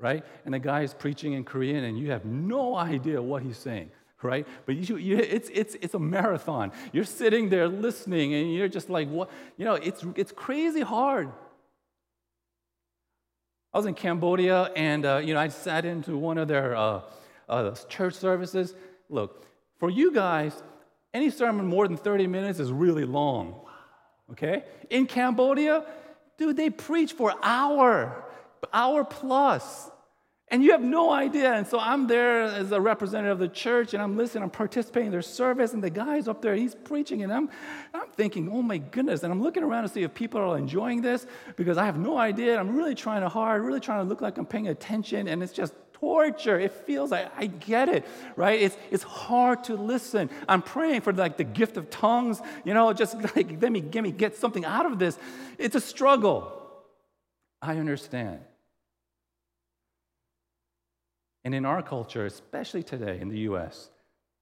right? 0.00 0.24
And 0.44 0.52
the 0.52 0.58
guy 0.58 0.82
is 0.82 0.92
preaching 0.94 1.34
in 1.34 1.44
Korean 1.44 1.84
and 1.84 1.98
you 1.98 2.10
have 2.10 2.24
no 2.24 2.74
idea 2.74 3.22
what 3.22 3.42
he's 3.42 3.56
saying, 3.56 3.90
right? 4.20 4.48
But 4.66 4.76
you, 4.76 4.96
you, 4.96 5.16
it's, 5.18 5.48
it's, 5.54 5.76
it's 5.80 5.94
a 5.94 5.98
marathon. 6.00 6.72
You're 6.92 7.04
sitting 7.04 7.50
there 7.50 7.68
listening 7.68 8.34
and 8.34 8.52
you're 8.52 8.68
just 8.68 8.90
like, 8.90 9.08
what? 9.08 9.30
You 9.56 9.64
know, 9.64 9.74
it's, 9.74 10.04
it's 10.16 10.32
crazy 10.32 10.80
hard. 10.80 11.30
I 13.72 13.78
was 13.78 13.86
in 13.86 13.94
Cambodia 13.94 14.72
and, 14.74 15.06
uh, 15.06 15.18
you 15.18 15.34
know, 15.34 15.40
I 15.40 15.48
sat 15.48 15.84
into 15.84 16.16
one 16.16 16.36
of 16.36 16.48
their 16.48 16.74
uh, 16.74 17.02
uh, 17.48 17.76
church 17.88 18.14
services. 18.14 18.74
Look, 19.08 19.46
for 19.78 19.88
you 19.88 20.10
guys, 20.10 20.64
any 21.14 21.30
sermon 21.30 21.64
more 21.64 21.86
than 21.86 21.96
30 21.96 22.26
minutes 22.26 22.58
is 22.58 22.72
really 22.72 23.04
long 23.04 23.60
okay? 24.32 24.64
In 24.90 25.06
Cambodia, 25.06 25.84
dude, 26.36 26.56
they 26.56 26.70
preach 26.70 27.12
for 27.12 27.34
hour, 27.42 28.24
hour 28.72 29.04
plus. 29.04 29.90
And 30.50 30.64
you 30.64 30.72
have 30.72 30.80
no 30.80 31.10
idea. 31.10 31.52
And 31.52 31.66
so 31.66 31.78
I'm 31.78 32.06
there 32.06 32.44
as 32.44 32.72
a 32.72 32.80
representative 32.80 33.32
of 33.32 33.38
the 33.38 33.54
church 33.54 33.92
and 33.92 34.02
I'm 34.02 34.16
listening, 34.16 34.44
I'm 34.44 34.50
participating 34.50 35.06
in 35.06 35.12
their 35.12 35.20
service, 35.20 35.74
and 35.74 35.84
the 35.84 35.90
guy's 35.90 36.26
up 36.26 36.40
there, 36.40 36.54
he's 36.54 36.74
preaching, 36.74 37.22
and 37.22 37.30
I'm, 37.30 37.50
I'm 37.92 38.08
thinking, 38.16 38.48
oh 38.50 38.62
my 38.62 38.78
goodness. 38.78 39.22
And 39.24 39.32
I'm 39.32 39.42
looking 39.42 39.62
around 39.62 39.82
to 39.82 39.88
see 39.90 40.02
if 40.02 40.14
people 40.14 40.40
are 40.40 40.56
enjoying 40.56 41.02
this 41.02 41.26
because 41.56 41.76
I 41.76 41.84
have 41.84 41.98
no 41.98 42.16
idea. 42.16 42.58
I'm 42.58 42.74
really 42.74 42.94
trying 42.94 43.22
hard, 43.22 43.62
really 43.62 43.80
trying 43.80 44.02
to 44.02 44.08
look 44.08 44.22
like 44.22 44.38
I'm 44.38 44.46
paying 44.46 44.68
attention, 44.68 45.28
and 45.28 45.42
it's 45.42 45.52
just 45.52 45.74
torture. 46.00 46.58
It 46.58 46.72
feels 46.72 47.10
like 47.10 47.30
I 47.36 47.46
get 47.46 47.88
it, 47.88 48.06
right? 48.36 48.60
It's, 48.60 48.76
it's 48.90 49.02
hard 49.02 49.64
to 49.64 49.74
listen. 49.74 50.30
I'm 50.48 50.62
praying 50.62 51.02
for 51.02 51.12
like 51.12 51.36
the 51.36 51.44
gift 51.44 51.76
of 51.76 51.90
tongues, 51.90 52.40
you 52.64 52.74
know, 52.74 52.92
just 52.92 53.14
like 53.36 53.60
let 53.60 53.72
me, 53.72 53.82
let 53.82 54.02
me 54.02 54.12
get 54.12 54.36
something 54.36 54.64
out 54.64 54.86
of 54.86 54.98
this. 54.98 55.18
It's 55.58 55.74
a 55.74 55.80
struggle. 55.80 56.54
I 57.60 57.78
understand. 57.78 58.40
And 61.44 61.54
in 61.54 61.64
our 61.64 61.82
culture, 61.82 62.26
especially 62.26 62.82
today 62.82 63.20
in 63.20 63.28
the 63.28 63.38
US, 63.40 63.90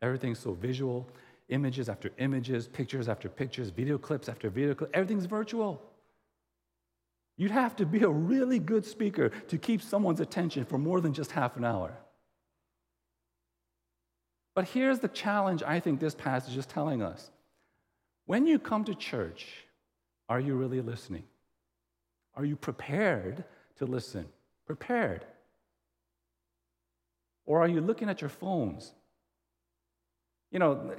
everything's 0.03 0.39
so 0.39 0.53
visual 0.53 1.09
images 1.49 1.89
after 1.89 2.11
images, 2.19 2.67
pictures 2.67 3.09
after 3.09 3.29
pictures, 3.29 3.71
video 3.71 3.99
clips 3.99 4.29
after 4.29 4.51
video 4.51 4.75
clips, 4.75 4.91
everything's 4.95 5.27
virtual. 5.27 5.81
You'd 7.37 7.51
have 7.51 7.77
to 7.77 7.87
be 7.87 8.03
a 8.03 8.09
really 8.09 8.59
good 8.59 8.85
speaker 8.87 9.29
to 9.29 9.59
keep 9.59 9.83
someone's 9.83 10.21
attention 10.21 10.65
for 10.65 10.79
more 10.79 11.01
than 11.01 11.13
just 11.13 11.33
half 11.33 11.57
an 11.57 11.65
hour. 11.65 11.99
But 14.55 14.69
here's 14.69 15.01
the 15.01 15.09
challenge 15.09 15.63
I 15.63 15.81
think 15.81 16.01
this 16.01 16.15
passage 16.15 16.57
is 16.57 16.65
telling 16.65 17.03
us. 17.03 17.31
When 18.25 18.47
you 18.47 18.59
come 18.59 18.85
to 18.85 18.95
church, 18.95 19.47
are 20.29 20.41
you 20.41 20.55
really 20.55 20.81
listening? 20.81 21.25
Are 22.35 22.45
you 22.45 22.57
prepared 22.57 23.45
to 23.77 23.85
listen? 23.85 24.27
Prepared. 24.67 25.25
Or 27.45 27.61
are 27.61 27.69
you 27.69 27.81
looking 27.81 28.09
at 28.09 28.23
your 28.23 28.31
phones? 28.31 28.93
You 30.51 30.59
know, 30.59 30.91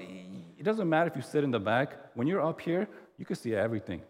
it 0.57 0.63
doesn't 0.63 0.87
matter 0.87 1.09
if 1.09 1.15
you 1.15 1.23
sit 1.23 1.43
in 1.43 1.51
the 1.51 1.59
back. 1.59 1.97
When 2.13 2.27
you're 2.27 2.45
up 2.45 2.61
here, 2.61 2.87
you 3.17 3.25
can 3.25 3.35
see 3.35 3.55
everything. 3.55 4.01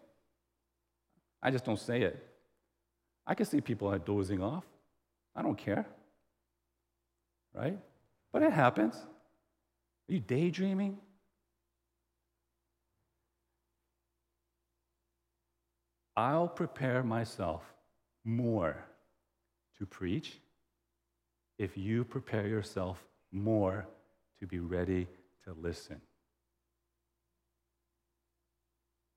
I 1.41 1.52
just 1.52 1.65
don't 1.65 1.80
say 1.80 2.02
it. 2.02 2.23
I 3.26 3.36
can 3.36 3.45
see 3.45 3.62
people 3.62 3.91
are 3.91 4.00
dozing 4.00 4.41
off. 4.41 4.63
I 5.36 5.41
don't 5.41 5.58
care. 5.58 5.86
Right? 7.54 7.78
But 8.32 8.43
it 8.43 8.54
happens. 8.54 8.95
Are 8.95 10.13
you 10.13 10.19
daydreaming? 10.19 10.97
I'll 16.15 16.47
prepare 16.47 17.04
myself 17.04 17.62
more 18.23 18.84
to 19.78 19.86
preach 19.86 20.39
if 21.60 21.78
you 21.78 22.04
prepare 22.04 22.47
yourself 22.47 23.04
more 23.32 23.88
to 24.39 24.47
be 24.47 24.60
ready 24.60 25.08
to 25.43 25.54
listen. 25.54 26.02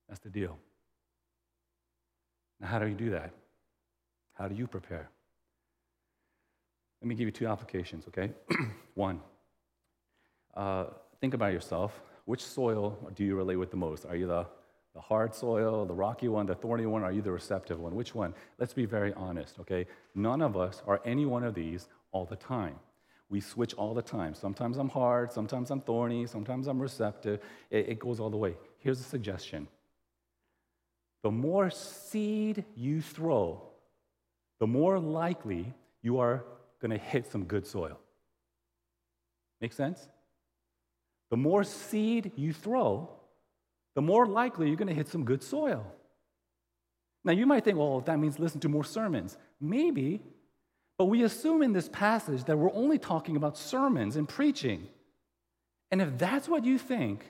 That's 0.08 0.20
the 0.20 0.28
deal. 0.28 0.58
Now, 2.60 2.68
how 2.68 2.78
do 2.78 2.86
you 2.86 2.94
do 2.94 3.10
that? 3.10 3.32
How 4.34 4.48
do 4.48 4.54
you 4.54 4.66
prepare? 4.66 5.08
Let 7.00 7.08
me 7.08 7.14
give 7.14 7.26
you 7.26 7.32
two 7.32 7.46
applications, 7.46 8.06
okay? 8.08 8.30
One, 8.94 9.20
uh, 10.54 10.86
think 11.20 11.34
about 11.34 11.52
yourself. 11.52 12.00
Which 12.26 12.44
soil 12.44 13.12
do 13.14 13.24
you 13.24 13.34
relate 13.34 13.56
with 13.56 13.70
the 13.70 13.76
most? 13.76 14.04
Are 14.06 14.16
you 14.16 14.26
the 14.26 14.46
the 14.94 15.00
hard 15.00 15.34
soil, 15.34 15.86
the 15.86 15.94
rocky 15.94 16.28
one, 16.28 16.46
the 16.46 16.54
thorny 16.54 16.86
one? 16.86 17.04
Are 17.04 17.12
you 17.12 17.22
the 17.22 17.30
receptive 17.30 17.78
one? 17.78 17.94
Which 17.94 18.14
one? 18.14 18.34
Let's 18.58 18.72
be 18.72 18.86
very 18.86 19.12
honest, 19.14 19.58
okay? 19.60 19.86
None 20.14 20.42
of 20.42 20.56
us 20.56 20.82
are 20.86 21.00
any 21.04 21.26
one 21.26 21.44
of 21.44 21.54
these 21.54 21.88
all 22.12 22.24
the 22.24 22.36
time. 22.36 22.74
We 23.28 23.40
switch 23.40 23.72
all 23.74 23.94
the 23.94 24.02
time. 24.02 24.34
Sometimes 24.34 24.78
I'm 24.78 24.88
hard, 24.88 25.30
sometimes 25.30 25.70
I'm 25.70 25.80
thorny, 25.80 26.26
sometimes 26.26 26.66
I'm 26.66 26.80
receptive. 26.80 27.40
It, 27.70 27.88
it 27.90 27.98
goes 28.00 28.18
all 28.18 28.30
the 28.30 28.36
way. 28.36 28.56
Here's 28.78 28.98
a 28.98 29.04
suggestion 29.04 29.68
the 31.22 31.30
more 31.30 31.70
seed 31.70 32.64
you 32.74 33.02
throw, 33.02 33.62
the 34.58 34.66
more 34.66 34.98
likely 34.98 35.74
you 36.02 36.18
are 36.18 36.44
going 36.80 36.90
to 36.90 36.98
hit 36.98 37.30
some 37.30 37.44
good 37.44 37.66
soil. 37.66 37.98
Make 39.60 39.72
sense? 39.72 40.08
The 41.30 41.36
more 41.36 41.64
seed 41.64 42.32
you 42.36 42.52
throw, 42.52 43.10
the 43.94 44.02
more 44.02 44.26
likely 44.26 44.68
you're 44.68 44.76
going 44.76 44.88
to 44.88 44.94
hit 44.94 45.08
some 45.08 45.24
good 45.24 45.42
soil. 45.42 45.86
Now, 47.22 47.32
you 47.32 47.44
might 47.44 47.64
think, 47.64 47.76
well, 47.76 48.00
that 48.00 48.18
means 48.18 48.38
listen 48.38 48.60
to 48.60 48.68
more 48.68 48.84
sermons. 48.84 49.36
Maybe, 49.60 50.22
but 50.96 51.04
we 51.06 51.22
assume 51.22 51.62
in 51.62 51.72
this 51.72 51.88
passage 51.88 52.44
that 52.44 52.56
we're 52.56 52.72
only 52.72 52.98
talking 52.98 53.36
about 53.36 53.58
sermons 53.58 54.16
and 54.16 54.28
preaching. 54.28 54.88
And 55.90 56.00
if 56.00 56.16
that's 56.16 56.48
what 56.48 56.64
you 56.64 56.78
think, 56.78 57.24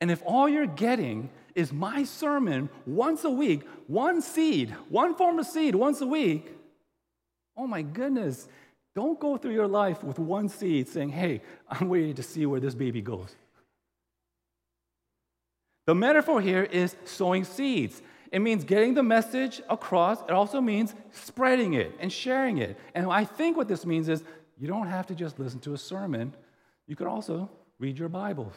and 0.00 0.10
if 0.10 0.22
all 0.26 0.48
you're 0.48 0.66
getting 0.66 1.30
is 1.54 1.72
my 1.72 2.04
sermon 2.04 2.68
once 2.84 3.24
a 3.24 3.30
week, 3.30 3.62
one 3.86 4.20
seed, 4.20 4.70
one 4.88 5.14
form 5.14 5.38
of 5.38 5.46
seed 5.46 5.74
once 5.74 6.00
a 6.00 6.06
week, 6.06 6.52
oh 7.56 7.66
my 7.66 7.82
goodness, 7.82 8.48
don't 8.94 9.18
go 9.18 9.36
through 9.36 9.54
your 9.54 9.66
life 9.66 10.02
with 10.02 10.18
one 10.18 10.48
seed 10.48 10.88
saying, 10.88 11.10
hey, 11.10 11.40
I'm 11.68 11.88
waiting 11.88 12.14
to 12.14 12.22
see 12.22 12.46
where 12.46 12.60
this 12.60 12.74
baby 12.74 13.00
goes. 13.00 13.34
The 15.86 15.94
metaphor 15.94 16.40
here 16.40 16.64
is 16.64 16.96
sowing 17.04 17.44
seeds. 17.44 18.02
It 18.32 18.40
means 18.40 18.64
getting 18.64 18.94
the 18.94 19.02
message 19.02 19.62
across. 19.70 20.20
It 20.22 20.30
also 20.30 20.60
means 20.60 20.94
spreading 21.12 21.74
it 21.74 21.94
and 22.00 22.12
sharing 22.12 22.58
it. 22.58 22.76
And 22.94 23.06
I 23.10 23.24
think 23.24 23.56
what 23.56 23.68
this 23.68 23.86
means 23.86 24.08
is 24.08 24.24
you 24.58 24.66
don't 24.66 24.88
have 24.88 25.06
to 25.06 25.14
just 25.14 25.38
listen 25.38 25.60
to 25.60 25.74
a 25.74 25.78
sermon, 25.78 26.34
you 26.86 26.96
could 26.96 27.06
also 27.06 27.48
read 27.78 27.98
your 27.98 28.08
Bibles. 28.08 28.54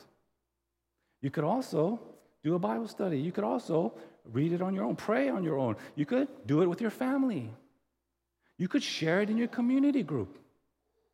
You 1.22 1.30
could 1.30 1.44
also 1.44 2.00
do 2.44 2.56
a 2.56 2.60
Bible 2.60 2.88
study. 2.88 3.20
You 3.20 3.32
could 3.32 3.44
also 3.44 3.94
read 4.32 4.54
it 4.54 4.62
on 4.62 4.74
your 4.74 4.86
own, 4.86 4.96
pray 4.96 5.30
on 5.30 5.44
your 5.44 5.58
own. 5.58 5.76
You 5.96 6.06
could 6.06 6.28
do 6.46 6.62
it 6.62 6.68
with 6.68 6.82
your 6.82 6.92
family. 6.92 7.50
You 8.58 8.68
could 8.68 8.84
share 8.84 9.22
it 9.22 9.30
in 9.30 9.38
your 9.38 9.48
community 9.48 10.04
group, 10.04 10.38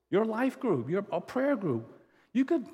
your 0.09 0.25
life 0.25 0.59
group, 0.59 0.89
your 0.89 1.01
prayer 1.03 1.55
group. 1.55 1.91
You 2.33 2.45
could 2.45 2.65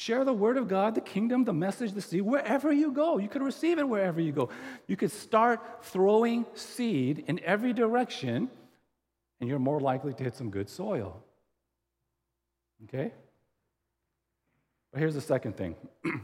Share 0.00 0.24
the 0.24 0.32
word 0.32 0.56
of 0.56 0.66
God, 0.66 0.94
the 0.94 1.02
kingdom, 1.02 1.44
the 1.44 1.52
message, 1.52 1.92
the 1.92 2.00
seed, 2.00 2.22
wherever 2.22 2.72
you 2.72 2.90
go. 2.90 3.18
You 3.18 3.28
could 3.28 3.42
receive 3.42 3.78
it 3.78 3.86
wherever 3.86 4.18
you 4.18 4.32
go. 4.32 4.48
You 4.86 4.96
could 4.96 5.10
start 5.10 5.84
throwing 5.84 6.46
seed 6.54 7.24
in 7.26 7.38
every 7.44 7.74
direction, 7.74 8.48
and 9.40 9.48
you're 9.50 9.58
more 9.58 9.78
likely 9.78 10.14
to 10.14 10.24
hit 10.24 10.34
some 10.34 10.48
good 10.48 10.70
soil. 10.70 11.22
Okay? 12.84 13.12
But 14.92 15.00
here's 15.00 15.14
the 15.14 15.20
second 15.20 15.56
thing 15.56 15.76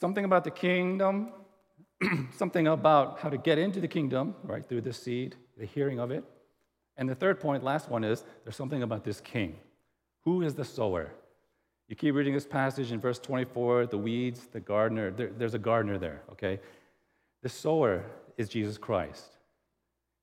something 0.00 0.24
about 0.24 0.44
the 0.44 0.50
kingdom, 0.50 1.32
something 2.36 2.66
about 2.66 3.20
how 3.20 3.28
to 3.28 3.38
get 3.38 3.58
into 3.58 3.80
the 3.80 3.88
kingdom, 3.88 4.34
right, 4.42 4.68
through 4.68 4.82
the 4.82 4.92
seed, 4.92 5.36
the 5.56 5.66
hearing 5.66 5.98
of 6.00 6.10
it. 6.10 6.24
And 6.96 7.08
the 7.08 7.14
third 7.14 7.38
point, 7.40 7.62
last 7.62 7.88
one, 7.88 8.02
is 8.02 8.24
there's 8.44 8.56
something 8.56 8.82
about 8.82 9.04
this 9.04 9.20
king. 9.20 9.56
Who 10.24 10.42
is 10.42 10.54
the 10.54 10.64
sower? 10.64 11.12
You 11.88 11.96
keep 11.96 12.14
reading 12.14 12.34
this 12.34 12.46
passage 12.46 12.92
in 12.92 13.00
verse 13.00 13.18
24 13.18 13.86
the 13.86 13.96
weeds, 13.96 14.48
the 14.52 14.60
gardener, 14.60 15.10
there, 15.10 15.30
there's 15.30 15.54
a 15.54 15.58
gardener 15.58 15.98
there, 15.98 16.22
okay? 16.32 16.60
The 17.42 17.48
sower 17.48 18.04
is 18.36 18.48
Jesus 18.48 18.76
Christ. 18.76 19.37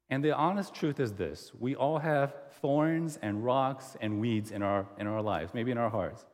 And 0.10 0.24
the 0.24 0.36
honest 0.36 0.74
truth 0.74 1.00
is 1.00 1.14
this 1.14 1.52
we 1.60 1.76
all 1.76 2.00
have 2.00 2.36
thorns 2.62 3.18
and 3.22 3.44
rocks 3.44 3.98
and 4.02 4.20
weeds 4.20 4.52
in 4.52 4.62
our, 4.62 4.86
in 5.00 5.08
our 5.08 5.22
lives, 5.22 5.54
maybe 5.54 5.72
in 5.72 5.78
our 5.78 5.90
hearts. 5.90 6.26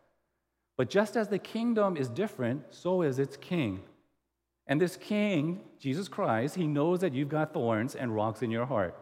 But 0.78 0.90
just 0.90 1.16
as 1.16 1.28
the 1.28 1.40
kingdom 1.40 1.96
is 1.96 2.10
different, 2.10 2.64
so 2.70 3.02
is 3.02 3.20
its 3.20 3.38
king. 3.38 3.82
And 4.68 4.80
this 4.80 4.98
king, 4.98 5.62
Jesus 5.80 6.08
Christ, 6.08 6.56
he 6.56 6.68
knows 6.68 7.02
that 7.02 7.14
you've 7.14 7.30
got 7.30 7.54
thorns 7.54 7.96
and 7.96 8.16
rocks 8.16 8.42
in 8.42 8.52
your 8.52 8.66
heart. 8.66 8.96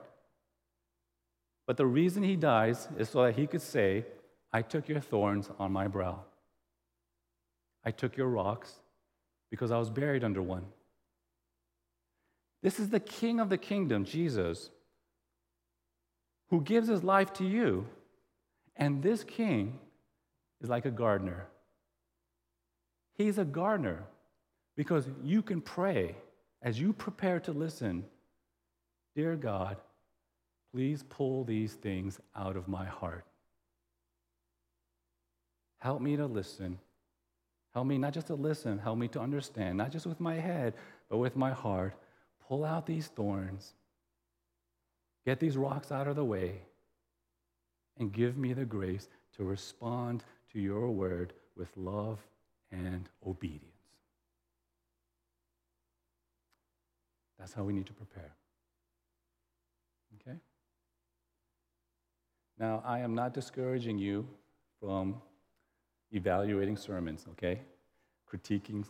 But 1.67 1.77
the 1.77 1.85
reason 1.85 2.23
he 2.23 2.35
dies 2.35 2.87
is 2.97 3.09
so 3.09 3.23
that 3.23 3.35
he 3.35 3.45
could 3.45 3.61
say, 3.61 4.05
I 4.51 4.63
took 4.63 4.89
your 4.89 4.99
thorns 4.99 5.49
on 5.59 5.71
my 5.71 5.87
brow. 5.87 6.21
I 7.85 7.91
took 7.91 8.17
your 8.17 8.27
rocks 8.27 8.79
because 9.51 9.71
I 9.71 9.77
was 9.77 9.89
buried 9.89 10.23
under 10.23 10.41
one. 10.41 10.65
This 12.61 12.79
is 12.79 12.89
the 12.89 12.99
King 12.99 13.39
of 13.39 13.49
the 13.49 13.57
kingdom, 13.57 14.05
Jesus, 14.05 14.69
who 16.49 16.61
gives 16.61 16.87
his 16.87 17.03
life 17.03 17.31
to 17.33 17.45
you. 17.45 17.87
And 18.75 19.01
this 19.01 19.23
King 19.23 19.79
is 20.61 20.69
like 20.69 20.85
a 20.85 20.91
gardener. 20.91 21.47
He's 23.15 23.37
a 23.37 23.45
gardener 23.45 24.03
because 24.75 25.07
you 25.23 25.41
can 25.41 25.61
pray 25.61 26.15
as 26.61 26.79
you 26.79 26.93
prepare 26.93 27.39
to 27.41 27.51
listen 27.51 28.05
Dear 29.15 29.35
God, 29.35 29.75
please 30.71 31.03
pull 31.03 31.43
these 31.43 31.73
things 31.73 32.21
out 32.35 32.55
of 32.55 32.69
my 32.69 32.85
heart. 32.85 33.25
Help 35.79 36.01
me 36.01 36.15
to 36.15 36.25
listen. 36.25 36.79
Help 37.73 37.87
me 37.87 37.97
not 37.97 38.13
just 38.13 38.27
to 38.27 38.35
listen, 38.35 38.79
help 38.79 38.97
me 38.97 39.07
to 39.09 39.19
understand, 39.19 39.77
not 39.77 39.91
just 39.91 40.05
with 40.05 40.21
my 40.21 40.35
head, 40.35 40.73
but 41.09 41.17
with 41.17 41.35
my 41.35 41.51
heart. 41.51 41.95
Pull 42.49 42.65
out 42.65 42.87
these 42.87 43.07
thorns, 43.07 43.73
get 45.23 45.39
these 45.39 45.55
rocks 45.55 45.91
out 45.91 46.07
of 46.07 46.15
the 46.15 46.25
way, 46.25 46.63
and 47.99 48.11
give 48.11 48.37
me 48.37 48.53
the 48.53 48.65
grace 48.65 49.07
to 49.37 49.43
respond 49.43 50.23
to 50.51 50.59
your 50.59 50.89
word 50.89 51.33
with 51.55 51.69
love 51.77 52.17
and 52.71 53.07
obedience. 53.25 53.65
That's 57.37 57.53
how 57.53 57.63
we 57.63 57.71
need 57.71 57.85
to 57.85 57.93
prepare. 57.93 58.31
Okay? 60.19 60.37
Now, 62.57 62.81
I 62.85 62.99
am 62.99 63.13
not 63.13 63.33
discouraging 63.33 63.99
you 63.99 64.27
from 64.79 65.21
evaluating 66.11 66.77
sermons, 66.77 67.25
okay? 67.31 67.61
Critiquing, 68.29 68.83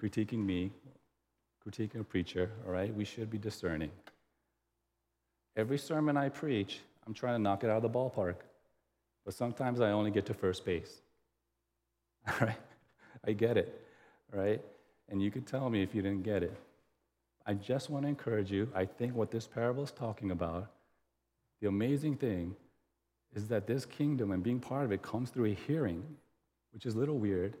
critiquing 0.00 0.44
me, 0.44 0.72
critiquing 1.64 2.00
a 2.00 2.04
preacher, 2.04 2.50
all 2.66 2.72
right? 2.72 2.94
We 2.94 3.04
should 3.04 3.30
be 3.30 3.38
discerning. 3.38 3.90
Every 5.56 5.78
sermon 5.78 6.16
I 6.16 6.28
preach, 6.28 6.80
I'm 7.06 7.14
trying 7.14 7.36
to 7.36 7.42
knock 7.42 7.64
it 7.64 7.70
out 7.70 7.82
of 7.84 7.92
the 7.92 7.98
ballpark. 7.98 8.36
But 9.24 9.34
sometimes 9.34 9.80
I 9.80 9.90
only 9.90 10.10
get 10.10 10.26
to 10.26 10.34
first 10.34 10.64
base. 10.64 11.00
All 12.28 12.46
right? 12.46 12.58
I 13.24 13.32
get 13.32 13.56
it, 13.56 13.86
right? 14.32 14.60
And 15.08 15.22
you 15.22 15.30
could 15.30 15.46
tell 15.46 15.70
me 15.70 15.82
if 15.82 15.94
you 15.94 16.02
didn't 16.02 16.24
get 16.24 16.42
it. 16.42 16.56
I 17.46 17.54
just 17.54 17.88
want 17.88 18.04
to 18.04 18.08
encourage 18.08 18.50
you. 18.50 18.68
I 18.74 18.84
think 18.84 19.14
what 19.14 19.30
this 19.30 19.46
parable 19.46 19.84
is 19.84 19.92
talking 19.92 20.32
about, 20.32 20.70
the 21.60 21.68
amazing 21.68 22.16
thing 22.16 22.56
is 23.32 23.46
that 23.48 23.68
this 23.68 23.84
kingdom 23.84 24.32
and 24.32 24.42
being 24.42 24.58
part 24.58 24.84
of 24.84 24.90
it 24.92 25.02
comes 25.02 25.30
through 25.30 25.46
a 25.46 25.54
hearing 25.54 26.04
which 26.72 26.86
is 26.86 26.94
a 26.94 26.98
little 26.98 27.18
weird. 27.18 27.56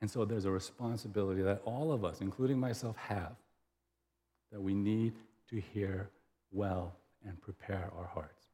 And 0.00 0.10
so 0.10 0.24
there's 0.24 0.44
a 0.44 0.50
responsibility 0.50 1.42
that 1.42 1.60
all 1.64 1.92
of 1.92 2.04
us, 2.04 2.20
including 2.20 2.58
myself, 2.58 2.96
have 2.96 3.34
that 4.52 4.60
we 4.60 4.74
need 4.74 5.12
to 5.50 5.60
hear 5.60 6.08
well 6.52 6.94
and 7.26 7.40
prepare 7.40 7.90
our 7.96 8.06
hearts. 8.06 8.46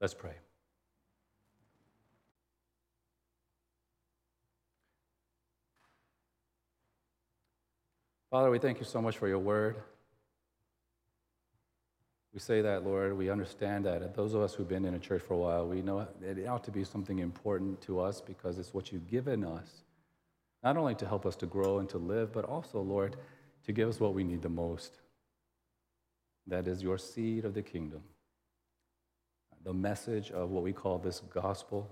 Let's 0.00 0.14
pray. 0.14 0.34
Father, 8.30 8.50
we 8.50 8.58
thank 8.58 8.78
you 8.78 8.84
so 8.84 9.00
much 9.00 9.16
for 9.16 9.26
your 9.26 9.38
word. 9.38 9.76
We 12.32 12.40
say 12.40 12.60
that, 12.60 12.84
Lord, 12.84 13.16
we 13.16 13.30
understand 13.30 13.86
that. 13.86 14.14
Those 14.14 14.34
of 14.34 14.42
us 14.42 14.54
who've 14.54 14.68
been 14.68 14.84
in 14.84 14.94
a 14.94 14.98
church 14.98 15.22
for 15.22 15.34
a 15.34 15.38
while, 15.38 15.66
we 15.66 15.80
know 15.80 16.06
it 16.22 16.46
ought 16.46 16.64
to 16.64 16.70
be 16.70 16.84
something 16.84 17.20
important 17.20 17.80
to 17.82 18.00
us 18.00 18.20
because 18.20 18.58
it's 18.58 18.74
what 18.74 18.92
you've 18.92 19.08
given 19.08 19.44
us, 19.44 19.84
not 20.62 20.76
only 20.76 20.94
to 20.96 21.06
help 21.06 21.24
us 21.24 21.36
to 21.36 21.46
grow 21.46 21.78
and 21.78 21.88
to 21.88 21.98
live, 21.98 22.32
but 22.32 22.44
also, 22.44 22.80
Lord, 22.80 23.16
to 23.64 23.72
give 23.72 23.88
us 23.88 23.98
what 23.98 24.14
we 24.14 24.24
need 24.24 24.42
the 24.42 24.48
most. 24.48 25.00
That 26.46 26.68
is 26.68 26.82
your 26.82 26.98
seed 26.98 27.44
of 27.44 27.54
the 27.54 27.62
kingdom, 27.62 28.02
the 29.64 29.72
message 29.72 30.30
of 30.30 30.50
what 30.50 30.62
we 30.62 30.72
call 30.72 30.98
this 30.98 31.20
gospel, 31.20 31.90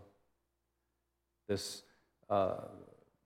this 1.48 1.82
uh, 2.28 2.56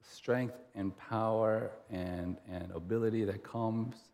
strength 0.02 0.56
and 0.74 0.96
power 0.96 1.72
and, 1.90 2.36
and 2.50 2.70
ability 2.72 3.24
that 3.24 3.42
comes 3.42 4.09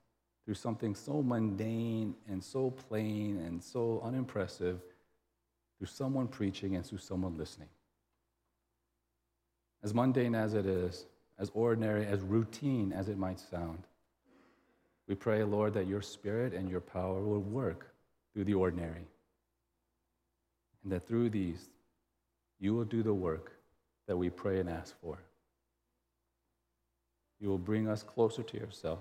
through 0.46 0.54
something 0.54 0.94
so 0.94 1.22
mundane 1.22 2.14
and 2.30 2.42
so 2.42 2.70
plain 2.70 3.42
and 3.44 3.62
so 3.62 4.00
unimpressive 4.04 4.80
through 5.76 5.88
someone 5.88 6.28
preaching 6.28 6.76
and 6.76 6.86
through 6.86 6.98
someone 6.98 7.36
listening. 7.36 7.68
As 9.82 9.92
mundane 9.92 10.36
as 10.36 10.54
it 10.54 10.64
is, 10.64 11.04
as 11.38 11.50
ordinary, 11.52 12.06
as 12.06 12.20
routine 12.20 12.92
as 12.92 13.08
it 13.08 13.18
might 13.18 13.40
sound, 13.40 13.82
we 15.08 15.16
pray, 15.16 15.42
Lord, 15.42 15.74
that 15.74 15.88
your 15.88 16.00
spirit 16.00 16.54
and 16.54 16.70
your 16.70 16.80
power 16.80 17.20
will 17.20 17.42
work 17.42 17.92
through 18.32 18.44
the 18.44 18.54
ordinary. 18.54 19.06
And 20.82 20.92
that 20.92 21.06
through 21.06 21.30
these, 21.30 21.68
you 22.60 22.74
will 22.74 22.84
do 22.84 23.02
the 23.02 23.14
work 23.14 23.52
that 24.06 24.16
we 24.16 24.30
pray 24.30 24.60
and 24.60 24.70
ask 24.70 24.94
for. 25.00 25.18
You 27.40 27.48
will 27.48 27.58
bring 27.58 27.88
us 27.88 28.02
closer 28.02 28.42
to 28.44 28.56
yourself. 28.56 29.00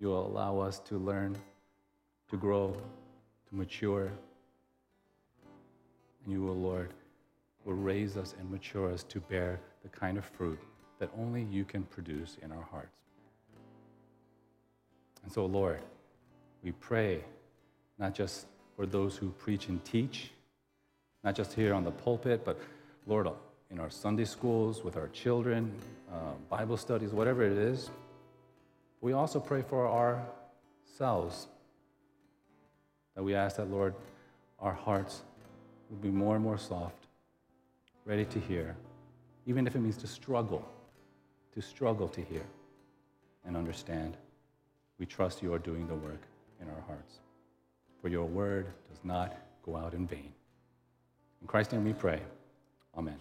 You 0.00 0.08
will 0.08 0.26
allow 0.26 0.60
us 0.60 0.78
to 0.80 0.96
learn, 0.96 1.36
to 2.30 2.36
grow, 2.36 2.76
to 3.48 3.54
mature. 3.54 4.12
And 6.24 6.32
you 6.32 6.42
will, 6.42 6.56
Lord, 6.56 6.92
will 7.64 7.74
raise 7.74 8.16
us 8.16 8.34
and 8.38 8.50
mature 8.50 8.92
us 8.92 9.02
to 9.04 9.20
bear 9.20 9.60
the 9.82 9.88
kind 9.88 10.18
of 10.18 10.24
fruit 10.24 10.58
that 10.98 11.10
only 11.18 11.42
you 11.50 11.64
can 11.64 11.82
produce 11.84 12.36
in 12.42 12.52
our 12.52 12.62
hearts. 12.62 12.96
And 15.22 15.32
so, 15.32 15.46
Lord, 15.46 15.80
we 16.62 16.72
pray 16.72 17.22
not 17.98 18.14
just 18.14 18.46
for 18.76 18.86
those 18.86 19.16
who 19.16 19.30
preach 19.30 19.68
and 19.68 19.84
teach, 19.84 20.30
not 21.24 21.34
just 21.34 21.52
here 21.52 21.74
on 21.74 21.84
the 21.84 21.90
pulpit, 21.90 22.44
but 22.44 22.58
Lord, 23.06 23.28
in 23.70 23.80
our 23.80 23.90
Sunday 23.90 24.24
schools, 24.24 24.82
with 24.82 24.96
our 24.96 25.08
children, 25.08 25.72
uh, 26.12 26.32
Bible 26.48 26.76
studies, 26.76 27.10
whatever 27.10 27.42
it 27.42 27.52
is. 27.52 27.90
We 29.00 29.12
also 29.12 29.40
pray 29.40 29.62
for 29.62 29.88
ourselves. 29.88 31.48
That 33.14 33.22
we 33.22 33.34
ask 33.34 33.56
that, 33.56 33.70
Lord, 33.70 33.94
our 34.58 34.72
hearts 34.72 35.22
will 35.90 35.98
be 35.98 36.10
more 36.10 36.34
and 36.34 36.44
more 36.44 36.58
soft, 36.58 37.06
ready 38.04 38.24
to 38.26 38.38
hear, 38.40 38.76
even 39.46 39.66
if 39.66 39.74
it 39.74 39.80
means 39.80 39.96
to 39.98 40.06
struggle, 40.06 40.68
to 41.54 41.60
struggle 41.60 42.08
to 42.08 42.20
hear 42.20 42.44
and 43.44 43.56
understand. 43.56 44.16
We 44.98 45.06
trust 45.06 45.42
you 45.42 45.54
are 45.54 45.58
doing 45.58 45.86
the 45.86 45.94
work 45.94 46.22
in 46.60 46.68
our 46.68 46.82
hearts. 46.86 47.20
For 48.02 48.08
your 48.08 48.24
word 48.24 48.66
does 48.88 49.00
not 49.04 49.36
go 49.64 49.76
out 49.76 49.94
in 49.94 50.06
vain. 50.06 50.32
In 51.40 51.46
Christ's 51.46 51.72
name 51.72 51.84
we 51.84 51.92
pray. 51.92 52.20
Amen. 52.96 53.16